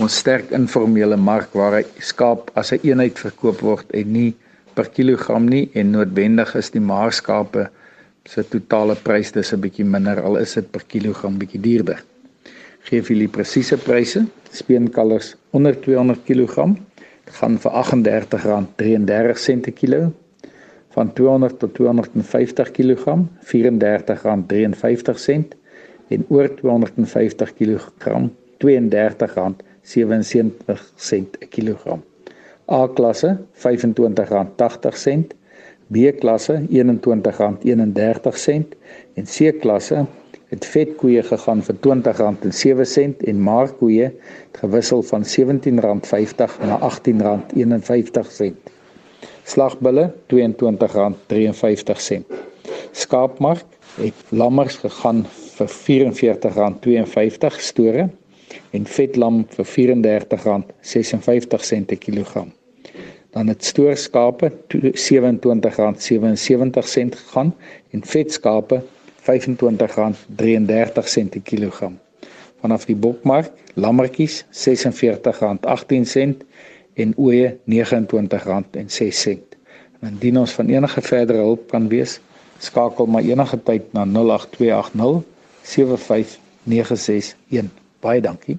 ons 0.00 0.16
sterk 0.16 0.52
informele 0.56 1.16
mark 1.20 1.52
waar 1.56 1.76
hy 1.78 1.84
skaap 2.00 2.50
as 2.56 2.72
'n 2.72 2.80
een 2.80 2.90
eenheid 2.90 3.18
verkoop 3.18 3.60
word 3.60 3.90
en 3.92 4.12
nie 4.12 4.32
per 4.74 4.88
kilogram 4.88 5.48
nie 5.48 5.68
en 5.74 5.90
noodwendig 5.90 6.54
is 6.56 6.70
die 6.70 6.80
maar 6.80 7.12
skape 7.12 7.68
se 8.24 8.42
totale 8.48 8.94
prys 8.94 9.32
dis 9.32 9.52
'n 9.52 9.60
bietjie 9.60 9.84
minder 9.84 10.22
al 10.22 10.36
is 10.36 10.54
dit 10.54 10.70
per 10.70 10.84
kilogram 10.86 11.38
bietjie 11.38 11.60
duurder. 11.60 12.02
Geef 12.88 13.08
julle 13.08 13.28
presiese 13.28 13.76
pryse. 13.76 14.24
Speenkalvers 14.52 15.34
onder 15.50 15.80
200 15.80 16.24
kg 16.24 16.76
gaan 17.38 17.54
vir 17.62 17.72
R38.33 17.82 19.60
per 19.64 19.72
kilo. 19.72 20.00
Van 20.92 21.08
200 21.16 21.56
tot 21.58 21.72
250 21.74 22.70
kg 22.76 23.04
R34.53 23.48 25.56
en 26.12 26.20
oor 26.28 26.48
250 26.58 27.52
kg 27.58 27.80
R32.77 28.62 28.66
per 30.66 30.78
kilogram. 31.48 32.00
A 32.68 32.88
klasse 32.96 33.30
R25.80 33.58 35.24
B-klasse 35.92 36.54
R21.31 36.70 38.62
en 39.14 39.26
C-klasse 39.26 40.06
het 40.52 40.66
vetkoeie 40.68 41.22
gegaan 41.24 41.62
vir 41.64 41.76
R20.07 41.80 43.24
en 43.30 43.38
maarkoeie 43.40 44.12
het 44.12 44.58
gewissel 44.60 45.00
van 45.08 45.24
R17.50 45.24 45.30
na 46.68 46.76
R18.51. 46.78 46.84
Slagbulle 49.48 50.12
R22.53. 50.12 50.16
Skaapmark 52.92 53.64
het 53.96 54.18
lammers 54.28 54.76
gegaan 54.84 55.24
vir 55.56 55.68
R44.52 55.68 55.72
store 57.72 58.02
en 58.76 58.84
vetlam 58.96 59.36
vir 59.56 59.66
R34.56 59.66 59.72
per 61.48 61.62
kilogram 61.98 62.50
dan 63.32 63.48
het 63.48 63.64
stoorskape 63.64 64.52
R27.77 64.76 64.84
gegaan 67.16 67.54
en 67.90 68.04
vetskape 68.04 68.82
R25.33 69.22 71.28
per 71.28 71.40
kilogram. 71.42 71.98
Vanaf 72.62 72.84
die 72.86 72.96
bokmark, 72.96 73.50
lammetjies 73.74 74.44
R46.18 74.50 76.36
en 76.94 77.14
ooe 77.16 77.58
R29.06. 77.66 79.38
Indien 80.02 80.38
ons 80.38 80.52
van 80.58 80.68
enige 80.68 81.02
verdere 81.06 81.38
hulp 81.38 81.70
kan 81.70 81.88
wees, 81.88 82.20
skakel 82.58 83.06
maar 83.06 83.22
enige 83.22 83.62
tyd 83.62 83.92
na 83.94 84.06
08280 84.06 85.22
75961. 85.62 87.70
Baie 88.02 88.20
dankie. 88.20 88.58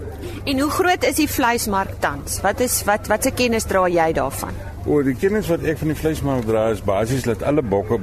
En 0.46 0.60
hoe 0.60 0.70
groot 0.70 1.02
is 1.02 1.16
die 1.18 1.26
vleismark 1.26 1.96
tans? 1.98 2.36
Wat 2.38 2.60
is 2.62 2.76
wat 2.86 3.08
watse 3.10 3.32
kennis 3.34 3.64
dra 3.66 3.80
jy 3.90 4.12
daarvan? 4.14 4.54
O, 4.86 5.00
die 5.02 5.16
kennis 5.18 5.48
wat 5.50 5.64
ek 5.66 5.80
van 5.80 5.90
die 5.90 5.96
vleismark 5.98 6.46
dra 6.46 6.68
is 6.70 6.82
basies 6.86 7.26
dat 7.26 7.42
alle 7.42 7.64
bokke 7.66 7.98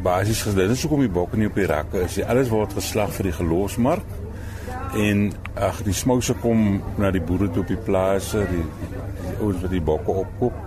basies 0.00 0.40
gedien 0.46 0.72
is 0.72 0.86
hoekom 0.86 1.02
die 1.04 1.12
bokke 1.12 1.36
nie 1.36 1.50
op 1.50 1.58
die 1.60 1.66
rakke 1.68 2.06
is. 2.06 2.16
Alles 2.24 2.48
word 2.48 2.72
geslag 2.78 3.12
vir 3.18 3.28
die 3.28 3.34
geloofsmark. 3.42 4.16
En 4.96 5.26
ag 5.68 5.82
die 5.84 5.92
smouse 5.92 6.32
kom 6.40 6.80
na 6.96 7.12
die 7.12 7.20
boere 7.20 7.50
toe 7.52 7.60
op 7.66 7.74
die 7.74 7.82
plase, 7.90 8.46
die, 8.48 8.64
die 9.20 9.36
ouens 9.36 9.60
wat 9.66 9.76
die 9.76 9.84
bokke 9.84 10.16
opkoop. 10.24 10.64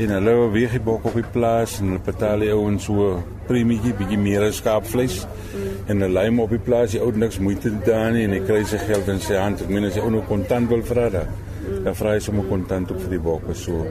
En 0.00 0.16
hulle 0.16 0.36
weeg 0.56 0.78
die 0.78 0.84
bokke 0.88 1.12
op 1.12 1.20
die 1.20 1.28
plaas 1.36 1.76
en 1.82 1.92
hulle 1.92 2.06
betaal 2.08 2.46
die 2.46 2.54
ouens 2.56 2.88
so 2.88 3.18
premietjie 3.50 3.92
bietjie 4.00 4.22
meer 4.24 4.48
as 4.48 4.64
skaapvleis. 4.64 5.26
Mm. 5.52 5.69
En 5.90 5.98
hulle 5.98 6.12
lei 6.14 6.28
hom 6.28 6.42
op 6.44 6.52
die 6.54 6.62
plaas, 6.62 6.92
die 6.94 7.00
ou 7.02 7.10
niks 7.18 7.40
moeite 7.42 7.72
daar 7.86 8.12
nie 8.14 8.22
en 8.28 8.36
hy 8.36 8.40
kry 8.46 8.60
sy 8.68 8.78
geld 8.84 9.08
in 9.10 9.18
sy 9.24 9.38
hand. 9.40 9.62
Ek 9.64 9.72
meen 9.72 9.88
as 9.88 9.96
hy 9.98 10.04
ook 10.04 10.14
nog 10.14 10.28
kontant 10.28 10.70
wil 10.70 10.84
vra 10.86 11.08
da. 11.10 11.24
Mm. 11.26 11.80
Dan 11.86 11.96
vra 11.98 12.14
hy 12.14 12.22
sommer 12.22 12.46
kontant 12.50 12.92
op 12.94 13.00
vir 13.02 13.16
die 13.16 13.22
bokke 13.24 13.56
so. 13.58 13.86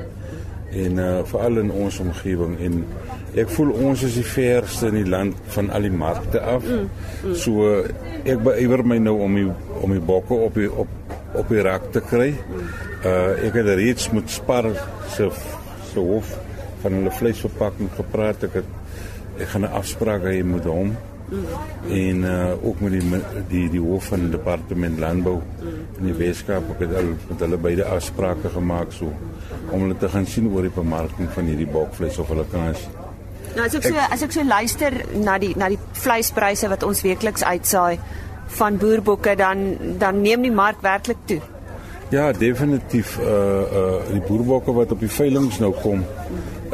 En 0.79 1.01
uh 1.01 1.09
veral 1.27 1.63
in 1.63 1.71
ons 1.73 1.97
omgewing 2.03 2.55
en 2.62 2.77
ek 3.41 3.49
voel 3.55 3.73
ons 3.89 4.03
is 4.05 4.15
die 4.19 4.25
verste 4.25 4.91
in 4.93 4.99
die 4.99 5.09
land 5.09 5.38
van 5.55 5.71
al 5.75 5.88
die 5.89 5.93
markte 6.05 6.43
af. 6.53 6.63
Mm. 6.63 6.88
Mm. 7.25 7.35
So 7.43 7.67
ek 8.21 8.45
beywer 8.47 8.85
my 8.93 9.01
nou 9.03 9.17
om 9.25 9.35
die 9.41 9.47
om 9.81 9.97
die 9.97 10.05
bokke 10.13 10.39
op 10.47 10.62
die 10.62 10.69
op 10.69 10.95
op 11.39 11.51
die 11.51 11.65
rak 11.65 11.91
te 11.95 12.05
kry. 12.05 12.29
Uh 13.03 13.49
ek 13.49 13.59
het 13.59 13.73
reeds 13.81 14.12
met 14.15 14.31
Spar 14.31 14.71
se 15.17 15.27
se 15.89 15.99
hof 15.99 16.31
van 16.79 16.95
hulle 16.95 17.12
vleisverpakking 17.12 17.91
gepraat 17.97 18.47
ek 18.47 18.62
het 18.62 18.75
ek 19.39 19.47
gaan 19.51 19.65
'n 19.65 19.77
afspraak 19.81 20.23
hê 20.23 20.43
met 20.43 20.65
hom. 20.69 20.95
En 21.29 22.23
uh 22.23 22.65
ook 22.65 22.79
met 22.79 22.95
die 22.97 23.21
die 23.49 23.65
die 23.75 23.81
hoof 23.81 24.07
van 24.13 24.25
die 24.25 24.31
departement 24.37 24.99
landbou 24.99 25.39
in 25.61 26.07
die 26.07 26.15
Weskaap 26.17 26.71
ek 26.75 26.85
het 26.87 26.95
al 27.01 27.11
met 27.27 27.43
hulle 27.45 27.59
beide 27.67 27.85
afsprake 27.85 28.49
gemaak 28.55 28.95
so 28.95 29.13
om 29.69 29.83
hulle 29.83 29.97
te 29.97 30.09
gaan 30.09 30.25
sien 30.25 30.49
oor 30.49 30.65
die 30.65 30.73
bemarking 30.73 31.29
van 31.35 31.51
hierdie 31.51 31.69
bokvleis 31.69 32.17
of 32.17 32.33
hulle 32.33 32.47
kan 32.51 32.71
as 32.73 32.87
Nou 33.55 33.65
as 33.65 33.75
ek 33.75 33.85
so 33.89 34.01
as 34.15 34.23
ek 34.25 34.33
so 34.33 34.43
luister 34.45 34.95
na 35.25 35.37
die 35.41 35.53
na 35.57 35.69
die 35.73 35.79
vleispryse 35.97 36.69
wat 36.69 36.83
ons 36.85 37.01
weekliks 37.05 37.43
uitsaai 37.43 37.99
van 38.59 38.77
boerbokke 38.81 39.35
dan 39.39 39.63
dan 40.01 40.21
neem 40.21 40.45
die 40.45 40.53
mark 40.53 40.81
werklik 40.85 41.17
toe. 41.25 41.39
Ja, 42.13 42.31
definitief 42.33 43.17
uh 43.21 43.25
uh 43.81 43.95
die 44.11 44.21
boerbokke 44.25 44.73
wat 44.73 44.91
op 44.91 45.01
die 45.05 45.11
veilinge 45.13 45.61
nou 45.61 45.73
kom 45.81 46.05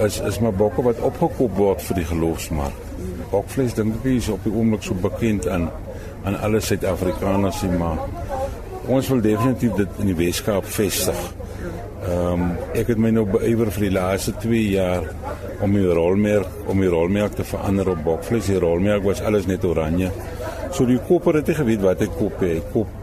is 0.04 0.20
is 0.20 0.40
maar 0.40 0.54
bokke 0.54 0.84
wat 0.84 1.00
opgekoop 1.00 1.56
word 1.58 1.82
vir 1.88 2.02
die 2.02 2.10
geloofsmark. 2.12 2.85
Bokvleis 3.32 3.74
dink 3.78 3.96
ek 4.02 4.12
is 4.16 4.30
op 4.34 4.44
die 4.46 4.54
oomblik 4.54 4.84
so 4.84 4.94
bekend 4.94 5.48
aan 5.48 5.70
aan 6.26 6.38
alle 6.42 6.60
Suid-Afrikaners 6.62 7.62
hier 7.62 7.76
maar 7.78 8.00
ons 8.90 9.10
wil 9.10 9.22
definitief 9.22 9.74
dit 9.78 10.00
in 10.02 10.10
die 10.12 10.18
Weskaap 10.18 10.66
vestig. 10.70 11.20
Ehm 12.06 12.42
um, 12.42 12.50
ek 12.78 12.92
het 12.94 13.00
my 13.02 13.10
nou 13.14 13.24
beywer 13.30 13.72
vir 13.74 13.88
die 13.88 13.94
laaste 13.96 14.36
2 14.42 14.62
jaar 14.76 15.08
om 15.66 15.74
die 15.74 15.86
rolmerk 15.98 16.70
om 16.70 16.82
die 16.84 16.92
rolmerk 16.92 17.38
te 17.40 17.46
verander 17.48 17.90
op 17.96 18.04
bokvleis. 18.06 18.52
Die 18.52 18.62
rolmerk 18.62 19.06
was 19.08 19.24
alles 19.26 19.48
net 19.50 19.66
oranje. 19.66 20.12
So 20.72 20.86
die 20.86 21.00
koper 21.08 21.40
het 21.40 21.50
nie 21.50 21.58
geweet 21.58 21.82
wat 21.86 22.04
hy 22.04 22.10
koop 22.20 22.44
hy 22.46 22.60
koop 22.74 23.02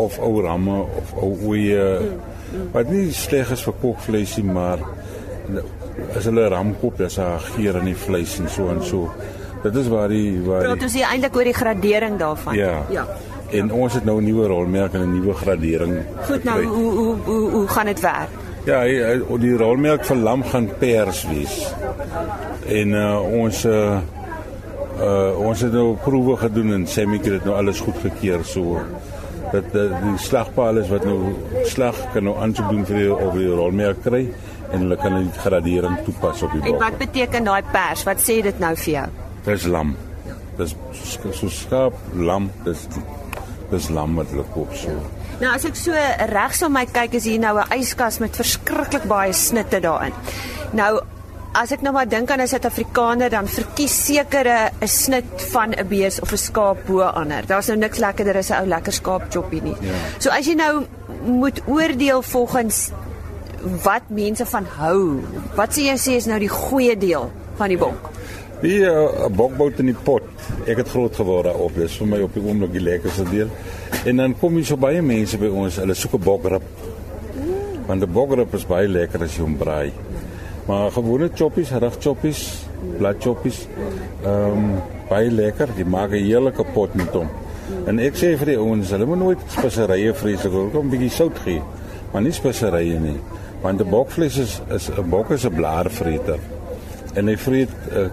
of 0.00 0.18
ou 0.24 0.40
ramme 0.42 0.80
of 0.98 1.14
ou 1.20 1.34
oeye. 1.52 1.86
Wat 2.74 2.90
nie 2.90 3.10
sleg 3.14 3.52
is 3.54 3.62
vir 3.66 3.76
kookvleis 3.82 4.36
nie, 4.40 4.48
maar 4.50 4.82
as 6.16 6.26
hulle 6.26 6.48
ramkop, 6.50 6.96
dis 6.98 7.18
'n 7.18 7.38
geur 7.54 7.78
in 7.78 7.86
die 7.92 8.00
vleis 8.06 8.38
en 8.40 8.48
so 8.48 8.68
en 8.68 8.82
so. 8.82 9.10
Dit 9.62 9.74
is 9.76 9.88
waar 9.88 10.08
die 10.08 10.40
waar 10.44 10.62
Praat 10.62 10.74
die, 10.80 10.82
ons 10.88 10.94
hier 10.94 11.06
eintlik 11.12 11.36
oor 11.36 11.44
die 11.44 11.54
gradering 11.54 12.18
daarvan. 12.18 12.54
Ja. 12.56 12.82
Ja. 12.90 13.06
en 13.50 13.72
ons 13.72 13.94
het 13.94 14.04
nou 14.04 14.20
'n 14.20 14.24
nuwe 14.24 14.46
rolmerk 14.46 14.92
en 14.94 15.00
'n 15.02 15.12
nuwe 15.20 15.34
gradering. 15.34 15.96
Goed 16.22 16.44
nou, 16.44 16.60
gekry. 16.60 16.74
hoe 16.76 16.92
hoe 16.92 17.16
hoe, 17.24 17.50
hoe 17.50 17.68
gaan 17.68 17.86
dit 17.86 18.00
werk? 18.00 18.28
Ja, 18.64 18.80
hy- 18.80 19.38
die 19.40 19.56
rolmelk 19.56 20.04
vir 20.04 20.16
lam 20.16 20.42
gaan 20.44 20.68
pers 20.78 21.26
wees. 21.28 21.74
En 22.66 22.88
uh, 22.92 23.32
ons 23.32 23.64
uh, 23.64 23.98
uh, 25.00 25.38
ons 25.38 25.60
het 25.60 25.72
nou 25.72 25.96
proewe 26.04 26.36
gedoen 26.36 26.72
en 26.72 26.86
Sammy 26.86 27.16
het 27.16 27.24
dit 27.24 27.44
nou 27.44 27.56
alles 27.56 27.80
goed 27.80 27.96
gekeer 28.02 28.44
so. 28.44 28.80
Dat 29.52 29.64
uh, 29.74 29.80
die 30.02 30.18
slagpaal 30.18 30.76
is 30.76 30.88
wat 30.88 31.04
nou 31.04 31.18
slag 31.64 31.96
kan 32.12 32.24
nou 32.24 32.36
aansoek 32.38 32.68
doen 32.70 32.84
vir 32.86 32.96
die, 32.96 33.14
of 33.14 33.32
die 33.34 33.48
rolmelk 33.50 34.02
kry 34.04 34.28
en 34.70 34.78
hulle 34.84 34.96
kan 34.96 35.16
die 35.16 35.30
gradering 35.40 35.96
toepas 36.04 36.42
op 36.42 36.52
die 36.52 36.62
En 36.62 36.70
bok. 36.70 36.80
wat 36.82 36.98
beteken 36.98 37.44
daai 37.44 37.62
pers? 37.72 38.02
Wat 38.04 38.20
sê 38.20 38.42
dit 38.42 38.58
nou 38.58 38.76
vir 38.76 38.92
jou? 38.92 39.06
Dis 39.44 39.64
lam. 39.66 39.96
Dis 40.58 40.74
sk- 40.92 41.32
so 41.34 41.48
skaap, 41.48 41.92
lam, 42.14 42.50
dis 42.64 42.86
dis 43.70 43.88
lam 43.88 44.16
wat 44.18 44.26
hulle 44.32 44.44
koop 44.54 44.72
so. 44.74 44.90
Nou 45.40 45.54
as 45.54 45.64
ek 45.64 45.76
so 45.76 45.92
regs 46.32 46.62
op 46.66 46.70
my 46.74 46.84
kyk 46.86 47.14
is 47.14 47.24
hier 47.24 47.38
nou 47.38 47.56
'n 47.58 47.78
yskas 47.78 48.18
met 48.20 48.36
verskriklik 48.36 49.04
baie 49.08 49.32
snitte 49.32 49.80
daarin. 49.80 50.12
Nou 50.72 51.00
as 51.54 51.72
ek 51.72 51.82
nou 51.82 51.92
maar 51.92 52.06
dink 52.08 52.30
aan 52.30 52.40
'n 52.40 52.46
Suid-Afrikaner 52.48 53.30
dan 53.30 53.46
verkies 53.48 54.04
sekere 54.06 54.70
'n 54.80 54.86
snit 54.88 55.42
van 55.52 55.72
'n 55.72 55.86
bees 55.88 56.20
of 56.20 56.32
'n 56.32 56.36
skaap 56.36 56.76
bo 56.86 57.00
ander. 57.00 57.46
Daar's 57.46 57.66
nou 57.68 57.78
niks 57.78 57.98
lekkerder 57.98 58.36
as 58.36 58.50
'n 58.50 58.60
ou 58.60 58.66
lekker 58.66 58.92
skaapchoppie 58.92 59.62
nie. 59.62 59.76
Ja. 59.80 59.92
So 60.18 60.30
as 60.30 60.46
jy 60.46 60.54
nou 60.54 60.84
moet 61.24 61.60
oordeel 61.66 62.22
volgens 62.22 62.90
wat 63.84 64.02
mense 64.08 64.46
van 64.46 64.64
hou, 64.78 65.20
wat 65.54 65.70
sê 65.76 65.82
jy 65.82 65.96
sê 65.96 66.16
is 66.16 66.26
nou 66.26 66.38
die 66.38 66.48
goeie 66.48 66.96
deel 66.98 67.30
van 67.56 67.68
die 67.68 67.78
bok? 67.78 68.10
Die 68.60 68.82
uh, 68.84 69.28
bokbout 69.32 69.78
in 69.80 69.88
die 69.88 69.96
pot. 69.96 70.26
Ek 70.68 70.82
het 70.82 70.90
groot 70.92 71.14
geword 71.16 71.46
daarop. 71.48 71.78
Dis 71.80 71.94
vir 71.96 72.08
my 72.10 72.18
op 72.26 72.34
die 72.36 72.42
oomblik 72.44 72.74
die 72.74 72.82
lekkerste 72.84 73.24
deel. 73.30 73.48
En 74.04 74.20
dan 74.20 74.34
kom 74.36 74.58
jy 74.60 74.66
so 74.68 74.80
baie 74.80 75.00
mense 75.04 75.40
by 75.40 75.48
ons, 75.48 75.78
hulle 75.80 75.96
soek 75.96 76.18
'n 76.18 76.24
bokrib. 76.26 76.66
Want 77.86 78.04
'n 78.04 78.12
bokrib 78.12 78.54
is 78.54 78.66
baie 78.68 78.88
lekker 78.88 79.24
as 79.24 79.36
jy 79.36 79.46
hom 79.46 79.56
braai. 79.56 79.92
Maar 80.68 80.92
gewone 80.92 81.30
choppies, 81.34 81.72
rug 81.72 81.96
choppies, 82.00 82.66
blad 82.98 83.16
choppies, 83.24 83.66
ehm 84.24 84.52
um, 84.52 84.82
baie 85.08 85.30
lekker. 85.30 85.68
Die 85.76 85.84
maak 85.84 86.12
'n 86.12 86.24
heerlike 86.24 86.64
pot 86.74 86.94
met 86.94 87.16
hom. 87.16 87.28
En 87.86 87.98
ek 87.98 88.14
sê 88.14 88.36
vir 88.36 88.46
die 88.46 88.58
ouens, 88.58 88.90
hulle 88.90 89.06
moet 89.06 89.18
nooit 89.18 89.38
speserye 89.48 90.14
vreeslik 90.14 90.52
wil 90.52 90.68
kom 90.68 90.86
'n 90.86 90.90
bietjie 90.90 91.10
sout 91.10 91.38
gee. 91.44 91.62
Maar 92.12 92.22
nie 92.22 92.32
speserye 92.32 93.00
nie. 93.00 93.20
Want 93.62 93.80
'n 93.80 93.88
bokvleis 93.88 94.36
is 94.36 94.60
is 94.68 94.90
'n 94.90 95.08
bok 95.08 95.30
is 95.30 95.46
'n 95.46 95.54
blaarvreter 95.54 96.59
en 97.18 97.30
hy 97.30 97.34
vreet 97.40 97.72
uh, 97.90 98.06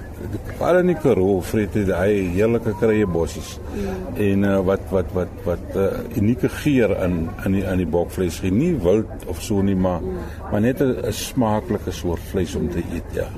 al 0.65 0.79
in 0.81 0.91
die 0.91 0.97
Karoo 0.97 1.41
vreet 1.45 1.75
hy 1.77 1.83
hy 1.93 2.13
heerlike 2.37 2.73
krye 2.79 3.05
bossies. 3.09 3.57
Mm. 3.75 4.07
En 4.25 4.47
uh, 4.49 4.55
wat 4.65 4.87
wat 4.93 5.11
wat 5.17 5.33
wat 5.45 5.65
'n 5.75 5.79
uh, 5.83 6.17
unieke 6.17 6.49
geur 6.63 6.95
in 7.05 7.29
in 7.45 7.57
die 7.59 7.63
in 7.63 7.77
die 7.83 7.89
bokvleis 7.97 8.39
gee. 8.41 8.51
Nie 8.51 8.73
wild 8.81 9.27
of 9.27 9.41
so 9.41 9.61
nie, 9.61 9.75
maar 9.75 10.01
mm. 10.01 10.17
maar 10.51 10.61
net 10.61 10.81
'n 10.81 11.11
smaaklike 11.11 11.91
soort 11.91 12.21
vleis 12.31 12.55
om 12.55 12.69
te 12.69 12.83
eet, 12.93 13.13
ja. 13.13 13.29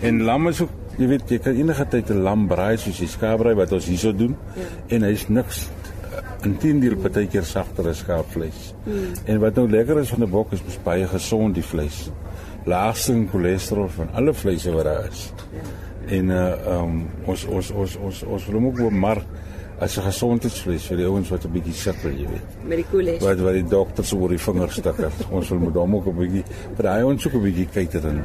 En 0.00 0.22
lam 0.22 0.48
is 0.48 0.60
ook 0.60 0.70
jy 0.98 1.06
weet 1.06 1.30
jy 1.30 1.38
kan 1.38 1.54
enige 1.54 1.86
tyd 1.88 2.10
'n 2.10 2.22
lam 2.22 2.46
braai 2.48 2.76
soos 2.76 2.98
die 2.98 3.08
skaapbraai 3.08 3.54
wat 3.54 3.72
ons 3.72 3.86
hierso 3.86 4.12
doen 4.12 4.36
ja. 4.56 4.66
en 4.88 5.02
hy's 5.02 5.28
niks 5.28 5.68
uh, 6.10 6.18
inteendeel 6.44 6.96
partykeer 6.96 7.44
sagter 7.44 7.88
as 7.88 7.98
skaapvleis. 7.98 8.74
Mm. 8.84 9.14
En 9.24 9.40
wat 9.40 9.54
nou 9.54 9.70
lekker 9.70 10.00
is 10.00 10.10
van 10.10 10.22
'n 10.22 10.30
bok 10.30 10.52
is 10.52 10.82
baie 10.82 11.06
gesond 11.06 11.54
die 11.54 11.64
vleis 11.64 12.10
laagste 12.64 13.12
in 13.12 13.28
cholesterol 13.28 13.88
van 13.88 14.10
alle 14.12 14.34
vleise 14.34 14.72
wat 14.72 14.84
daar 14.84 15.06
is. 15.10 15.32
En 16.06 16.28
uh 16.28 16.76
um 16.78 17.08
ons 17.24 17.44
ons 17.44 17.70
ons 17.70 17.96
ons 17.96 18.22
ons 18.22 18.46
wil 18.46 18.54
hom 18.54 18.66
ook 18.66 18.76
bemark 18.76 19.24
as 19.80 19.96
'n 19.96 20.02
gesondheidsvleis 20.02 20.84
vir 20.86 20.96
die 20.96 21.06
ouens 21.06 21.28
wat 21.28 21.44
'n 21.44 21.52
bietjie 21.52 21.72
sukkel, 21.72 22.10
jy 22.10 22.26
weet. 22.28 22.48
Met 22.64 22.76
die 22.76 22.86
koeles. 22.90 23.22
Wat 23.22 23.38
wat 23.38 23.52
die 23.52 23.64
dokters 23.64 24.12
oor 24.12 24.28
die 24.28 24.38
vingers 24.38 24.74
stikker. 24.74 25.12
ons 25.36 25.48
wil 25.48 25.58
met 25.58 25.74
hom 25.74 25.94
ook 25.94 26.06
'n 26.06 26.16
bietjie 26.16 26.44
vir 26.76 26.84
daai 26.84 27.02
ouens 27.02 27.26
ook 27.26 27.34
'n 27.34 27.42
bietjie 27.42 27.68
kyk 27.72 27.94
erin. 27.94 28.24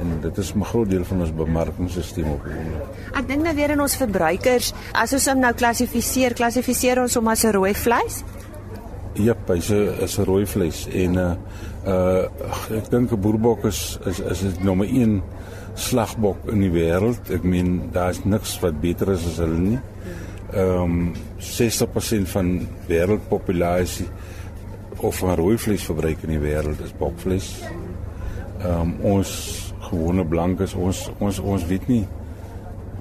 En 0.00 0.20
dit 0.20 0.38
is 0.38 0.54
'n 0.54 0.64
groot 0.64 0.90
deel 0.90 1.04
van 1.04 1.20
ons 1.20 1.34
bemarkingsstelsel 1.34 2.22
op 2.22 2.44
die 2.44 2.54
oomblik. 2.54 2.88
Ek 3.14 3.28
dink 3.28 3.42
nou 3.42 3.54
weer 3.54 3.70
in 3.70 3.80
ons 3.80 3.96
verbruikers, 3.96 4.72
as 4.92 5.12
ons 5.12 5.26
hom 5.26 5.38
nou 5.38 5.52
klassifiseer, 5.52 6.34
klassifiseer 6.34 7.00
ons 7.00 7.14
hom 7.14 7.28
as 7.28 7.44
'n 7.44 7.52
rooi 7.52 7.74
vleis? 7.74 8.24
Ja, 9.14 9.34
hy's 9.46 9.70
'n 9.70 10.02
is 10.02 10.18
'n 10.18 10.24
rooi 10.24 10.46
vleis 10.46 10.88
en 10.92 11.14
uh 11.14 11.34
uh 11.88 12.76
ek 12.76 12.90
dink 12.92 13.12
'n 13.12 13.20
boerbok 13.20 13.64
is 13.64 13.98
is 14.06 14.20
is 14.20 14.40
dit 14.40 14.64
nommer 14.64 14.86
1 14.86 15.22
slagbok 15.74 16.48
in 16.52 16.60
die 16.60 16.72
wêreld. 16.72 17.30
Ek 17.30 17.42
meen 17.42 17.90
daar's 17.94 18.24
niks 18.24 18.58
wat 18.60 18.80
beter 18.80 19.12
is 19.14 19.26
as 19.26 19.38
hulle 19.42 19.58
nie. 19.58 19.80
Ehm 20.52 20.82
um, 20.82 21.14
60% 21.38 22.28
van 22.34 22.66
wêreldpopulasie 22.88 24.08
of 25.00 25.18
van 25.22 25.36
rooi 25.36 25.58
vleis 25.58 25.84
verbruik 25.84 26.22
in 26.26 26.34
die 26.34 26.42
wêreld 26.42 26.80
is 26.84 26.94
bokvleis. 26.98 27.50
Ehm 28.58 28.80
um, 28.80 28.94
ons 29.16 29.32
gewone 29.88 30.24
blankes 30.26 30.74
ons 30.74 31.08
ons 31.18 31.38
ons 31.38 31.66
weet 31.70 31.88
nie 31.88 32.04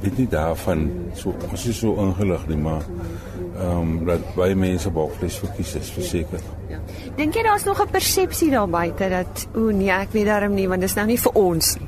weet 0.02 0.20
nie 0.22 0.28
daarvan 0.30 0.86
so 1.18 1.34
ons 1.50 1.66
is 1.66 1.80
so 1.82 1.98
ingelig 2.04 2.44
nie 2.52 2.60
maar 2.68 2.86
ehm 2.86 3.80
um, 3.80 3.96
dat 4.06 4.27
baie 4.38 4.56
mense 4.56 4.92
bokvleis 4.94 5.40
verkies 5.42 5.76
is 5.80 5.90
verseker. 5.96 6.44
Ja. 6.72 6.80
Dink 7.18 7.36
jy 7.36 7.44
daar's 7.44 7.66
nog 7.66 7.82
'n 7.82 7.92
persepsie 7.92 8.52
daar 8.52 8.70
buite 8.70 9.10
dat 9.10 9.48
o 9.56 9.72
nee, 9.72 9.92
ek 9.92 10.12
weet 10.12 10.26
daarom 10.26 10.54
nie 10.54 10.68
want 10.68 10.82
dis 10.82 10.96
nou 10.96 11.08
nie 11.08 11.18
vir 11.18 11.34
ons 11.34 11.76
nie. 11.80 11.88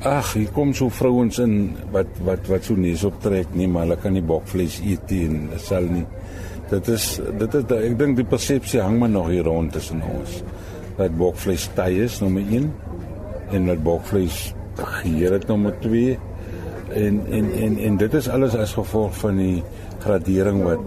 Ag, 0.00 0.32
hier 0.32 0.48
kom 0.48 0.72
so 0.74 0.88
vrouens 0.88 1.38
in 1.38 1.76
wat 1.92 2.06
wat 2.24 2.46
wat 2.48 2.64
so 2.64 2.74
neus 2.74 3.04
optrek 3.04 3.46
nie, 3.52 3.68
maar 3.68 3.82
hulle 3.82 3.96
kan 3.96 4.12
nie 4.12 4.22
bokvleis 4.22 4.80
eet 4.80 5.10
nie 5.10 5.26
en 5.26 5.48
dit 5.50 5.60
sal 5.60 5.82
nie. 5.82 6.06
Dit 6.70 6.88
is 6.88 7.20
dit 7.38 7.54
is 7.54 7.64
ek 7.64 7.98
dink 7.98 8.16
die 8.16 8.24
persepsie 8.24 8.80
hang 8.80 8.98
maar 8.98 9.08
nog 9.08 9.28
hier 9.28 9.44
rond 9.44 9.72
tussen 9.72 10.02
ons. 10.02 10.42
Dat 10.96 11.16
bokvleis 11.16 11.68
taai 11.74 12.04
is 12.04 12.20
nommer 12.20 12.42
1 12.42 12.72
en 13.50 13.66
dat 13.66 13.82
bokvleis 13.82 14.54
geheer 14.74 15.32
het 15.32 15.46
nommer 15.46 15.76
2 15.80 16.18
en 16.94 17.20
en 17.30 17.52
en 17.52 17.78
en 17.78 17.96
dit 17.96 18.14
is 18.14 18.28
alles 18.28 18.56
as 18.56 18.72
gevolg 18.72 19.16
van 19.16 19.36
die 19.36 19.62
gradering 20.00 20.62
wat 20.64 20.78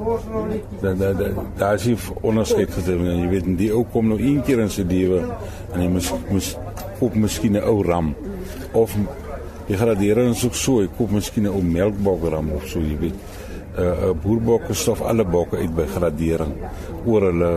daar 0.82 0.96
daar 1.00 1.34
daar 1.58 1.76
is 1.76 1.86
nie 1.86 1.98
onderskeid 2.22 2.72
gedoen 2.72 3.08
en 3.08 3.20
jy 3.24 3.30
weet 3.30 3.52
die 3.58 3.72
ou 3.74 3.84
kom 3.94 4.08
nou 4.12 4.20
een 4.20 4.42
keer 4.44 4.60
in 4.66 4.70
sy 4.74 4.86
lewe 4.88 5.22
en 5.74 5.80
hy 5.80 5.88
moes 5.88 6.14
moes 6.30 6.56
koop 7.00 7.16
miskien 7.16 7.58
'n 7.58 7.64
ou 7.64 7.84
ram 7.84 8.16
of 8.74 8.98
die 9.68 9.78
gradering 9.78 10.34
is 10.36 10.44
ook 10.46 10.58
so, 10.60 10.82
hy 10.82 10.90
koop 10.98 11.12
miskien 11.12 11.48
'n 11.48 11.56
ou 11.56 11.62
melkbokram 11.62 12.52
of 12.52 12.68
so, 12.68 12.80
jy 12.80 12.98
weet. 13.00 13.18
'n 13.74 13.82
uh, 13.82 14.10
'n 14.10 14.20
boerbokke 14.22 14.74
stof 14.74 15.02
alle 15.02 15.26
bokke 15.26 15.58
uit 15.58 15.76
by 15.76 15.86
gradering 15.96 16.54
oor 17.06 17.22
hulle 17.22 17.52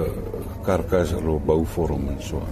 karkas 0.66 1.12
hulle 1.16 1.38
bouvorm 1.46 2.08
en 2.12 2.18
so. 2.22 2.42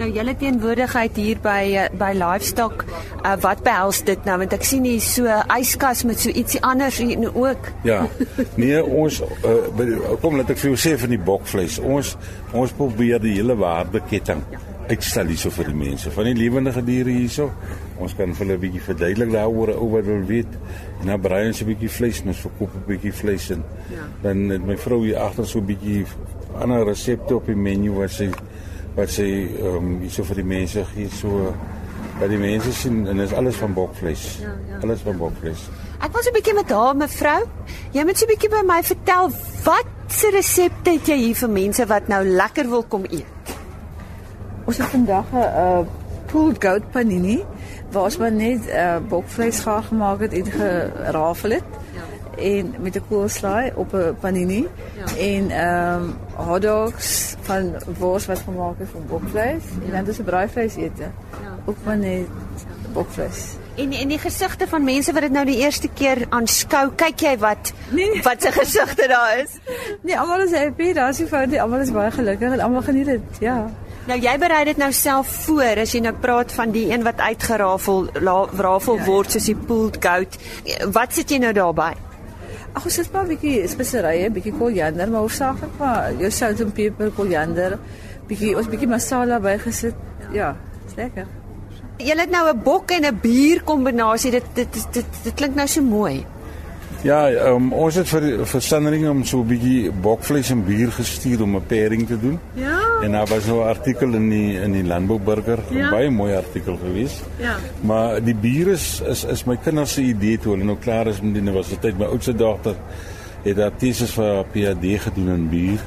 Nou 0.00 0.08
julle 0.10 0.34
teenwoordigheid 0.38 1.18
hier 1.20 1.40
by 1.44 1.86
by 2.00 2.10
Livestock, 2.18 2.84
uh, 3.22 3.36
wat 3.44 3.62
behels 3.66 4.02
dit 4.08 4.28
nou 4.28 4.38
want 4.42 4.56
ek 4.56 4.66
sien 4.66 4.86
hier 4.88 5.02
so 5.04 5.38
yskas 5.56 6.04
met 6.08 6.20
so 6.22 6.32
ietsie 6.32 6.62
anders 6.66 6.98
hier 7.02 7.18
nou 7.20 7.32
ook. 7.44 7.70
Ja. 7.88 8.02
Nee, 8.56 8.82
ons 8.82 9.22
uh, 9.22 10.16
kom 10.24 10.36
laat 10.40 10.52
ek 10.52 10.60
vir 10.62 10.72
jou 10.72 10.80
sê 10.80 10.96
van 11.00 11.14
die 11.14 11.22
bokvleis. 11.22 11.78
Ons 11.82 12.16
ons 12.52 12.74
probeer 12.76 13.22
die 13.22 13.36
hele 13.38 13.56
waardeketting 13.58 14.42
uitstel 14.88 15.26
hierso 15.26 15.50
vir 15.50 15.70
die 15.70 15.76
mense. 15.78 16.10
Van 16.10 16.24
die 16.24 16.34
lewendige 16.34 16.82
diere 16.84 17.10
hierso. 17.10 17.50
Ons 18.02 18.14
kan 18.18 18.34
vir 18.34 18.46
hulle 18.46 18.56
'n 18.56 18.60
bietjie 18.60 18.80
verduidelik 18.80 19.32
daaroor 19.32 19.74
ou 19.76 19.90
wat 19.90 20.04
wil 20.04 20.24
weet. 20.26 20.52
En 21.00 21.06
dan 21.06 21.20
braai 21.20 21.46
ons 21.48 21.62
'n 21.62 21.66
bietjie 21.66 21.90
vleis 21.90 22.22
en 22.22 22.28
ons 22.28 22.40
verkoop 22.40 22.74
'n 22.74 22.86
bietjie 22.86 23.12
vleis 23.12 23.50
en 23.50 23.64
ja. 23.90 24.04
dan 24.22 24.50
het 24.50 24.66
my 24.66 24.76
vrou 24.76 25.04
hier 25.04 25.18
agter 25.18 25.46
so 25.46 25.58
'n 25.58 25.66
bietjie 25.66 26.06
ander 26.60 26.84
resepte 26.84 27.34
op 27.34 27.46
die 27.46 27.56
menu 27.56 27.92
wat 27.92 28.10
sy 28.10 28.30
wat 28.96 29.10
sy 29.10 29.48
ehm 29.58 29.76
um, 29.76 30.00
hierso 30.00 30.24
vir 30.24 30.36
die 30.36 30.44
mense 30.44 30.84
gee 30.94 31.08
so 31.08 31.54
dat 32.20 32.28
die 32.28 32.38
mense 32.38 32.72
sien 32.72 33.06
en 33.08 33.20
is 33.20 33.32
alles 33.32 33.56
van 33.56 33.72
bokvleis. 33.74 34.38
Ja, 34.40 34.52
ja. 34.68 34.78
Alles 34.82 35.00
van 35.00 35.16
bokvleis. 35.16 35.68
Ek 36.00 36.12
was 36.12 36.26
'n 36.26 36.32
bietjie 36.32 36.54
met 36.54 36.70
haar 36.70 36.96
mevrou. 36.96 37.42
Jy 37.92 38.04
moet 38.04 38.18
so 38.18 38.24
'n 38.26 38.32
bietjie 38.34 38.50
by 38.50 38.62
my 38.66 38.82
vertel 38.82 39.30
wat 39.64 39.86
se 40.08 40.30
resepte 40.30 40.90
het 40.90 41.06
jy 41.08 41.16
hier 41.16 41.34
vir 41.34 41.50
mense 41.50 41.86
wat 41.86 42.08
nou 42.08 42.24
lekker 42.24 42.68
wil 42.68 42.82
kom 42.82 43.04
eet? 43.10 43.31
Ons 44.64 44.76
het 44.76 44.86
vandag 44.86 45.24
'n 45.32 45.36
uh, 45.36 45.78
pulled 46.26 46.64
goat 46.64 46.90
panini 46.90 47.44
waar 47.90 48.02
ons 48.02 48.16
maar 48.16 48.32
net 48.32 48.66
uh, 48.68 48.96
bokvleis 49.08 49.60
gaar 49.60 49.82
gemaak 49.82 50.20
het 50.20 50.32
en 50.32 50.46
gerafel 50.46 51.50
het. 51.50 51.62
Ja. 51.94 52.42
En 52.42 52.74
met 52.80 52.94
'n 52.96 53.02
koolslaai 53.08 53.72
op 53.74 53.92
'n 53.92 54.16
panini. 54.20 54.66
Ja. 54.96 55.16
En 55.16 55.50
ehm 55.50 56.02
um, 56.02 56.14
hot 56.46 56.62
dogs 56.62 57.34
van 57.40 57.74
wors 57.98 58.26
wat 58.26 58.38
gemaak 58.38 58.78
is 58.78 58.88
van 58.92 59.04
bokvleis. 59.08 59.62
Ja. 59.80 59.86
En 59.86 59.90
dan 59.92 60.04
dis 60.04 60.18
'n 60.18 60.24
braaivleis 60.24 60.76
ete. 60.76 61.02
Ja. 61.02 61.10
Ook 61.64 61.76
maar 61.84 61.96
net 61.96 62.26
bokvleis. 62.92 63.56
En 63.74 63.92
en 63.92 64.08
die 64.08 64.18
gesigte 64.18 64.68
van 64.68 64.84
mense 64.84 65.12
wat 65.12 65.22
dit 65.22 65.32
nou 65.32 65.44
die 65.46 65.58
eerste 65.58 65.88
keer 65.88 66.26
aanskou, 66.28 66.90
kyk 66.94 67.20
jy 67.20 67.38
wat 67.38 67.72
Nee. 67.88 68.22
wat 68.22 68.42
se 68.42 68.52
gesigte 68.52 69.06
daar 69.08 69.38
is? 69.38 69.50
Nee, 70.02 70.18
almal 70.18 70.40
is 70.40 70.52
happy, 70.52 70.92
daar's 70.92 71.18
nie 71.18 71.26
fout 71.28 71.46
nie. 71.46 71.62
Almal 71.62 71.80
is 71.80 71.92
baie 71.92 72.10
gelukkig 72.10 72.52
en 72.52 72.60
almal 72.60 72.82
geniet 72.82 73.06
dit. 73.06 73.20
Ja. 73.40 73.70
Nou 74.02 74.16
jy 74.18 74.32
berei 74.42 74.64
dit 74.66 74.78
nou 74.82 74.88
self 74.92 75.28
voor 75.44 75.78
as 75.84 75.92
jy 75.94 76.00
nou 76.02 76.12
praat 76.18 76.52
van 76.56 76.72
die 76.74 76.88
een 76.90 77.04
wat 77.06 77.20
uitgerafel 77.22 78.08
rafel 78.18 78.96
Ja, 78.98 79.04
word 79.06 79.30
soos 79.30 79.46
die 79.46 79.54
pulled 79.54 80.00
goat. 80.02 80.38
Wat 80.96 81.14
sit 81.14 81.30
jy 81.30 81.38
nou 81.38 81.52
daarbey? 81.54 81.94
Ag 82.72 82.88
ons 82.88 82.94
sit 82.94 83.12
maar 83.12 83.24
'n 83.24 83.28
bietjie 83.28 83.68
speserye, 83.68 84.30
bietjie 84.30 84.54
koriander, 84.58 85.10
maar 85.10 85.20
hoofsaaklik 85.20 85.78
maar 85.78 86.12
jou 86.18 86.30
sout 86.30 86.60
en 86.60 86.72
peper, 86.72 87.10
koriander, 87.10 87.78
bietjie 88.26 88.56
ons 88.56 88.66
bietjie 88.66 88.88
masala 88.88 89.38
bygesit. 89.38 89.94
Ja, 90.32 90.56
is 90.86 90.94
lekker. 90.96 91.26
Jy 91.98 92.16
het 92.18 92.30
nou 92.30 92.48
'n 92.50 92.62
bok 92.62 92.90
en 92.90 93.04
'n 93.04 93.18
bier 93.22 93.62
kombinasie. 93.62 94.30
Dit 94.30 94.44
dit 94.54 94.72
dit 94.72 94.92
dit, 94.92 95.06
dit 95.24 95.34
klink 95.34 95.54
nou 95.54 95.66
so 95.68 95.82
mooi. 95.82 96.26
Ja, 97.02 97.28
um, 97.50 97.72
ons 97.72 97.94
het 97.94 98.08
vir 98.08 98.46
vir 98.46 98.62
Sanring 98.62 99.08
om 99.08 99.24
so 99.24 99.38
'n 99.38 99.46
bietjie 99.46 99.90
bokvleis 99.92 100.50
en 100.50 100.64
bier 100.64 100.90
gestuur 100.90 101.42
om 101.42 101.56
'n 101.56 101.66
pairing 101.66 102.06
te 102.06 102.20
doen. 102.20 102.40
Ja. 102.54 102.71
En 103.02 103.12
daar 103.12 103.26
was 103.26 103.46
nou 103.46 103.60
'n 103.62 103.68
artikel 103.68 104.12
in 104.14 104.28
die 104.28 104.60
in 104.60 104.72
die 104.72 104.84
Landbouburger, 104.84 105.58
Ja. 105.70 105.90
baie 105.90 106.10
mooi 106.10 106.34
artikel 106.34 106.78
geweest. 106.84 107.22
Ja. 107.36 107.56
Maar 107.80 108.22
die 108.24 108.34
bier 108.34 108.68
is 108.68 109.02
is 109.06 109.24
is 109.24 109.44
my 109.44 109.56
kinders 109.56 109.92
se 109.92 110.02
idee 110.02 110.38
toe 110.38 110.52
hulle 110.52 110.64
nou 110.64 110.76
klaar 110.78 111.06
is 111.06 111.20
met 111.20 111.32
die 111.34 111.42
universiteit. 111.42 111.98
My 111.98 112.04
oudste 112.04 112.34
dogter 112.34 112.74
het 113.42 113.56
haar 113.56 113.72
teses 113.76 114.10
vir 114.10 114.24
haar 114.34 114.44
PhD 114.44 115.00
gedoen 115.00 115.28
in 115.28 115.48
bier. 115.48 115.80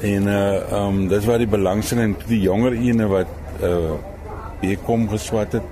En 0.00 0.22
uh 0.26 0.86
um 0.86 1.08
dis 1.08 1.24
waar 1.24 1.38
die 1.38 1.46
belangstelling 1.46 2.14
en 2.16 2.26
die 2.26 2.40
jonger 2.40 2.72
ene 2.72 3.06
wat 3.06 3.26
uh 3.62 3.92
bekom 4.60 5.08
geswat 5.08 5.52
het, 5.52 5.62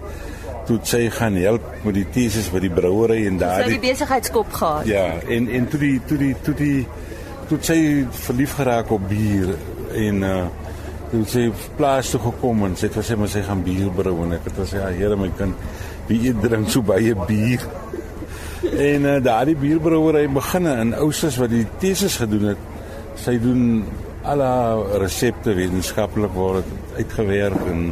toe 0.66 0.78
sy 0.82 1.10
gaan 1.10 1.34
help 1.36 1.62
met 1.82 1.94
die 1.94 2.06
teses 2.10 2.50
by 2.52 2.60
die 2.60 2.70
brouery 2.70 3.26
en 3.26 3.38
Sy 3.38 3.44
daar 3.44 3.62
het 3.62 3.80
die 3.80 3.90
besigheidskop 3.90 4.52
gehad. 4.52 4.86
Ja, 4.86 5.14
en 5.28 5.48
en 5.48 5.68
toe 5.68 5.80
die 5.80 6.00
toe 6.06 6.18
die 6.18 6.36
toe 6.42 6.54
die 6.54 6.86
toe 7.48 7.58
sy 7.60 8.06
verlief 8.10 8.54
geraak 8.54 8.90
op 8.90 9.08
bier 9.08 9.54
en 9.94 10.22
uh 10.22 10.44
toe 11.12 11.20
het 11.20 11.28
sy 11.28 11.42
plaas 11.76 12.08
toe 12.08 12.20
gekom 12.24 12.62
en 12.64 12.76
sy 12.80 12.86
het 12.88 12.94
gesê 12.96 13.16
maar 13.20 13.28
sy 13.28 13.42
gaan 13.44 13.60
bier 13.66 13.90
brou 13.92 14.14
en 14.24 14.30
ek 14.32 14.46
het 14.48 14.62
gesê 14.62 14.78
ja 14.80 14.86
here 14.96 15.16
my 15.20 15.28
kind 15.36 15.52
wie 16.08 16.22
eet 16.30 16.38
drink 16.40 16.70
so 16.72 16.80
baie 16.82 17.14
bier. 17.28 17.66
En 18.62 19.04
uh, 19.10 19.16
daardie 19.18 19.56
bierbrouery 19.58 20.28
beginne 20.30 20.76
in 20.78 20.92
Oustes 20.94 21.34
wat 21.40 21.50
die 21.50 21.64
teses 21.82 22.14
gedoen 22.22 22.52
het. 22.52 22.60
Sy 23.18 23.34
doen 23.42 23.82
al 24.22 24.44
haar 24.46 25.00
resepte 25.02 25.50
wetenskaplik 25.58 26.30
word 26.36 26.68
uitgewerk 26.94 27.66
en 27.72 27.82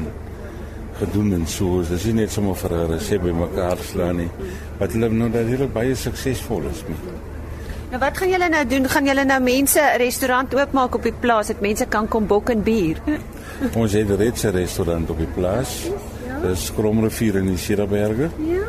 gedoen 1.01 1.35
en 1.41 1.49
so. 1.51 1.83
Dis 1.89 2.07
nie 2.07 2.21
net 2.21 2.33
sommer 2.33 2.55
vir 2.55 2.77
'n 2.77 2.93
resep 2.93 3.27
bymekaar 3.27 3.83
slaan 3.91 4.23
nie. 4.23 4.31
Wat 4.79 4.93
hulle 4.95 5.11
nou 5.11 5.31
dat 5.31 5.51
hulle 5.51 5.67
baie 5.67 5.95
suksesvol 5.95 6.71
is 6.71 6.85
mee. 6.89 7.30
Nou 7.91 7.99
wat 7.99 8.19
gaan 8.19 8.31
julle 8.31 8.49
nou 8.49 8.67
doen? 8.71 8.85
Gaan 8.89 9.09
julle 9.11 9.25
nou 9.27 9.41
mense 9.43 9.81
'n 9.81 9.99
restaurant 9.99 10.55
oopmaak 10.55 10.95
op 10.95 11.03
die 11.03 11.13
plaas 11.21 11.47
dat 11.47 11.61
mense 11.61 11.87
kan 11.87 12.09
kom 12.09 12.27
bok 12.27 12.51
en 12.51 12.63
bier? 12.63 12.97
Ons 13.75 13.93
het 13.93 14.09
'n 14.09 14.17
Ritse 14.17 14.51
restaurant 14.51 15.11
op 15.11 15.19
die 15.19 15.27
plaas. 15.35 15.91
Dis 16.43 16.73
Kromrivier 16.75 17.37
in 17.37 17.47
die 17.47 17.57
Sierberge. 17.57 18.29
Ja. 18.39 18.63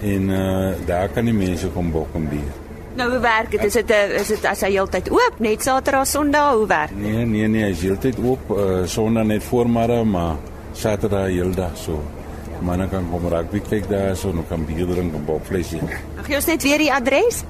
En 0.00 0.30
uh 0.30 0.72
daar 0.86 1.08
kan 1.08 1.24
die 1.24 1.34
mense 1.34 1.68
kom 1.68 1.90
bok 1.90 2.08
en 2.14 2.28
bier. 2.28 2.52
Nou 2.94 3.10
hoe 3.10 3.20
werk 3.20 3.50
dit? 3.50 3.64
Is 3.64 3.72
dit 3.72 3.88
'n 3.90 4.20
is 4.20 4.26
dit 4.26 4.44
as 4.44 4.60
hy 4.60 4.70
heeltyd 4.70 5.10
oop, 5.10 5.34
net 5.38 5.62
Saterdag, 5.62 6.06
Sondag, 6.06 6.54
hoe 6.54 6.66
werk? 6.66 6.88
dit? 6.88 6.98
Nee, 6.98 7.26
nee, 7.26 7.48
nee, 7.48 7.62
hy 7.62 7.70
is 7.70 7.82
heeltyd 7.82 8.18
oop. 8.18 8.50
Uh 8.50 8.86
Sondag 8.86 9.24
net 9.24 9.42
voormiddag, 9.42 10.04
maar 10.04 10.36
Saterdag 10.72 11.26
heeldag 11.26 11.76
so. 11.76 12.02
Manne 12.64 12.86
kan 12.88 13.04
kom 13.10 13.26
rugby 13.28 13.60
kyk 13.60 13.88
daar 13.90 14.14
so, 14.16 14.30
en 14.32 14.44
kan 14.48 14.64
bier 14.64 14.86
drink 14.88 15.14
en 15.14 15.24
bokvleis 15.28 15.74
eet. 15.76 15.98
Mag 16.16 16.30
jy 16.30 16.38
ons 16.38 16.48
net 16.48 16.64
weer 16.64 16.80
die 16.80 16.92
adres? 16.92 17.42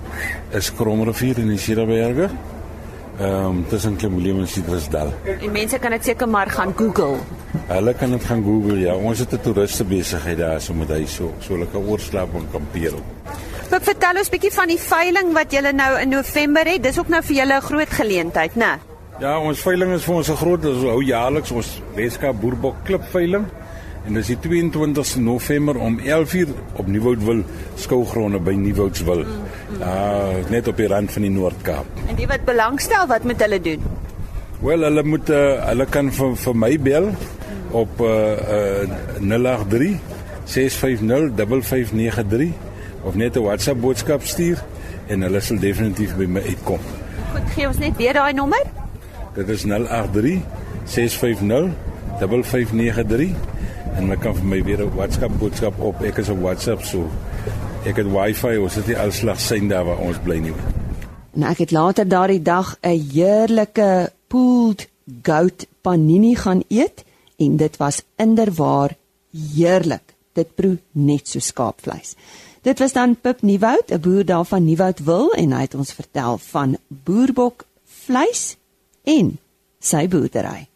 Is 0.58 0.72
Kromrivier 0.74 1.38
in 1.38 1.52
die 1.54 1.60
Sierberge. 1.60 2.30
Ehm 3.14 3.46
um, 3.46 3.58
tussen 3.70 3.94
Klemolium 3.96 4.40
en 4.42 4.48
Citrusdal. 4.50 5.12
En 5.38 5.52
mense 5.54 5.78
kan 5.78 5.94
dit 5.94 6.04
seker 6.04 6.28
maar 6.28 6.50
gaan 6.50 6.72
Google. 6.74 7.20
Hulle 7.68 7.94
kan 7.94 8.10
dit 8.10 8.24
gaan 8.26 8.42
Google 8.42 8.80
ja. 8.80 8.96
Ons 8.96 9.22
het 9.22 9.32
'n 9.32 9.40
toeriste 9.40 9.84
besigheid 9.84 10.38
daar 10.38 10.60
so 10.60 10.74
met 10.74 10.88
hy 10.88 11.06
so 11.06 11.32
so 11.40 11.54
hulle 11.54 11.66
kan 11.70 11.86
oorslaap 11.86 12.34
en 12.34 12.48
kampeer. 12.50 12.94
Maar 13.70 13.80
vertel 13.80 14.18
ons 14.18 14.28
bietjie 14.28 14.52
van 14.52 14.68
die 14.68 14.80
veiling 14.80 15.32
wat 15.32 15.52
julle 15.52 15.72
nou 15.72 16.00
in 16.00 16.08
November 16.08 16.66
het. 16.66 16.82
Dis 16.82 16.98
ook 16.98 17.08
nou 17.08 17.22
vir 17.22 17.36
julle 17.36 17.56
'n 17.56 17.60
groot 17.60 17.90
geleentheid, 17.90 18.54
né? 18.54 18.78
Ja, 19.20 19.38
ons 19.38 19.60
veiling 19.60 19.92
is 19.92 20.04
vir 20.04 20.14
ons 20.14 20.28
'n 20.28 20.36
groot, 20.36 20.64
ons 20.64 20.82
hou 20.82 21.02
jaarliks 21.02 21.50
ons 21.50 21.82
Weskaap 21.94 22.40
Boerbok 22.40 22.74
Klip 22.84 23.04
veiling. 23.12 23.46
En 24.04 24.12
dis 24.12 24.28
die 24.34 24.36
22ste 24.36 25.20
November 25.24 25.78
om 25.80 25.98
11:00 25.98 26.50
op 26.76 26.86
Nieuwoudtville 26.86 27.44
skougronde 27.74 28.38
by 28.38 28.52
Nieuwoudsville. 28.52 29.24
Uh 29.80 30.48
net 30.48 30.68
op 30.68 30.76
die 30.76 30.86
rand 30.86 31.12
van 31.12 31.22
die 31.22 31.30
Noord-Kaap. 31.30 31.86
En 32.08 32.14
die 32.14 32.26
wat 32.26 32.44
belangstel, 32.44 33.06
wat 33.06 33.24
moet 33.24 33.40
hulle 33.40 33.60
doen? 33.60 33.80
Wel, 34.60 34.80
hulle 34.80 35.02
moet 35.02 35.30
uh, 35.30 35.64
hulle 35.68 35.86
kan 35.86 36.12
vir, 36.12 36.36
vir 36.36 36.56
my 36.56 36.70
bel 36.80 37.08
op 37.70 38.00
uh, 38.00 38.10
uh 38.10 39.64
083 39.64 39.96
650 40.44 41.64
5593 41.64 42.52
of 43.02 43.14
net 43.14 43.36
'n 43.36 43.42
WhatsApp 43.42 43.80
boodskap 43.80 44.22
stuur 44.22 44.60
en 45.06 45.20
hulle 45.20 45.40
sal 45.40 45.58
definitief 45.58 46.16
by 46.16 46.28
my 46.28 46.40
uitkom. 46.40 46.80
Goed, 47.32 47.50
gee 47.56 47.66
ons 47.68 47.78
net 47.78 47.96
weer 47.96 48.12
daai 48.12 48.32
nommer. 48.32 48.62
Dit 49.34 49.48
is 49.48 49.64
083 49.64 50.40
650 50.84 51.72
5593 52.20 53.52
en 53.94 54.08
hulle 54.08 54.18
kan 54.20 54.34
vir 54.34 54.44
my 54.44 54.62
weer 54.64 54.82
'n 54.82 54.94
WhatsApp 54.96 55.38
boodskap 55.38 55.80
op. 55.80 56.02
Ek 56.02 56.18
is 56.18 56.28
op 56.28 56.40
WhatsApp 56.40 56.82
so. 56.82 57.10
Ek 57.84 57.96
het 57.96 58.06
Wi-Fi, 58.06 58.56
ons 58.56 58.74
het 58.74 58.86
nie 58.86 58.98
alslag 58.98 59.40
sien 59.40 59.68
daar 59.68 59.84
waar 59.84 59.98
ons 59.98 60.18
bly 60.24 60.38
nie. 60.38 60.52
En 61.34 61.42
ek 61.42 61.58
het 61.58 61.70
later 61.70 62.08
daardie 62.08 62.42
dag 62.42 62.76
'n 62.82 63.00
heerlike 63.12 64.12
pulled 64.28 64.88
goat 65.22 65.66
panini 65.82 66.34
gaan 66.34 66.62
eet 66.68 67.04
en 67.36 67.56
dit 67.56 67.76
was 67.76 68.02
inderwaar 68.16 68.96
heerlik. 69.30 70.14
Dit 70.32 70.54
proe 70.54 70.78
net 70.92 71.28
so 71.28 71.38
skaapvleis. 71.38 72.14
Dit 72.62 72.78
was 72.78 72.92
dan 72.92 73.16
Pip 73.20 73.42
Nieuwoud, 73.42 73.90
'n 73.90 74.00
boer 74.00 74.24
daar 74.24 74.44
van 74.44 74.64
Nieuwoudtville 74.64 75.36
en 75.36 75.52
hy 75.52 75.60
het 75.60 75.74
ons 75.74 75.92
vertel 75.92 76.38
van 76.38 76.76
boerbok 76.88 77.64
vleis 77.84 78.56
en 79.02 79.38
sy 79.78 80.08
boerdery. 80.08 80.68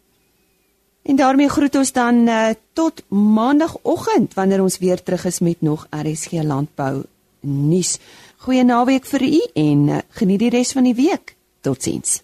En 1.03 1.15
daarmee 1.15 1.49
groet 1.49 1.75
ons 1.75 1.91
dan 1.91 2.15
uh, 2.27 2.49
tot 2.73 3.03
maandagooggend 3.09 4.33
wanneer 4.33 4.61
ons 4.61 4.77
weer 4.77 5.03
terug 5.03 5.25
is 5.25 5.39
met 5.39 5.61
nog 5.61 5.87
RSG 5.89 6.31
landbou 6.31 7.03
nuus. 7.39 7.97
Goeie 8.37 8.63
naweek 8.63 9.05
vir 9.05 9.21
u 9.23 9.41
en 9.53 9.87
uh, 9.87 9.97
geniet 10.09 10.39
die 10.39 10.49
res 10.49 10.71
van 10.71 10.83
die 10.83 10.95
week. 10.95 11.35
Totsiens. 11.61 12.21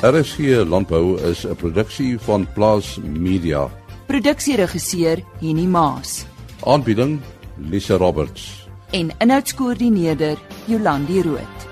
RSG 0.00 0.62
Landbou 0.68 1.18
is 1.20 1.44
'n 1.44 1.56
produksie 1.56 2.18
van 2.18 2.46
Plaas 2.54 2.98
Media. 3.02 3.68
Produksieregisseur 4.06 5.24
Henny 5.40 5.66
Maas 5.66 6.24
Aanbieding 6.64 7.20
Lisa 7.56 7.96
Roberts. 7.96 8.68
en 8.90 9.10
inhoudskoördineerder 9.18 10.38
Jolandi 10.64 11.22
Root. 11.22 11.67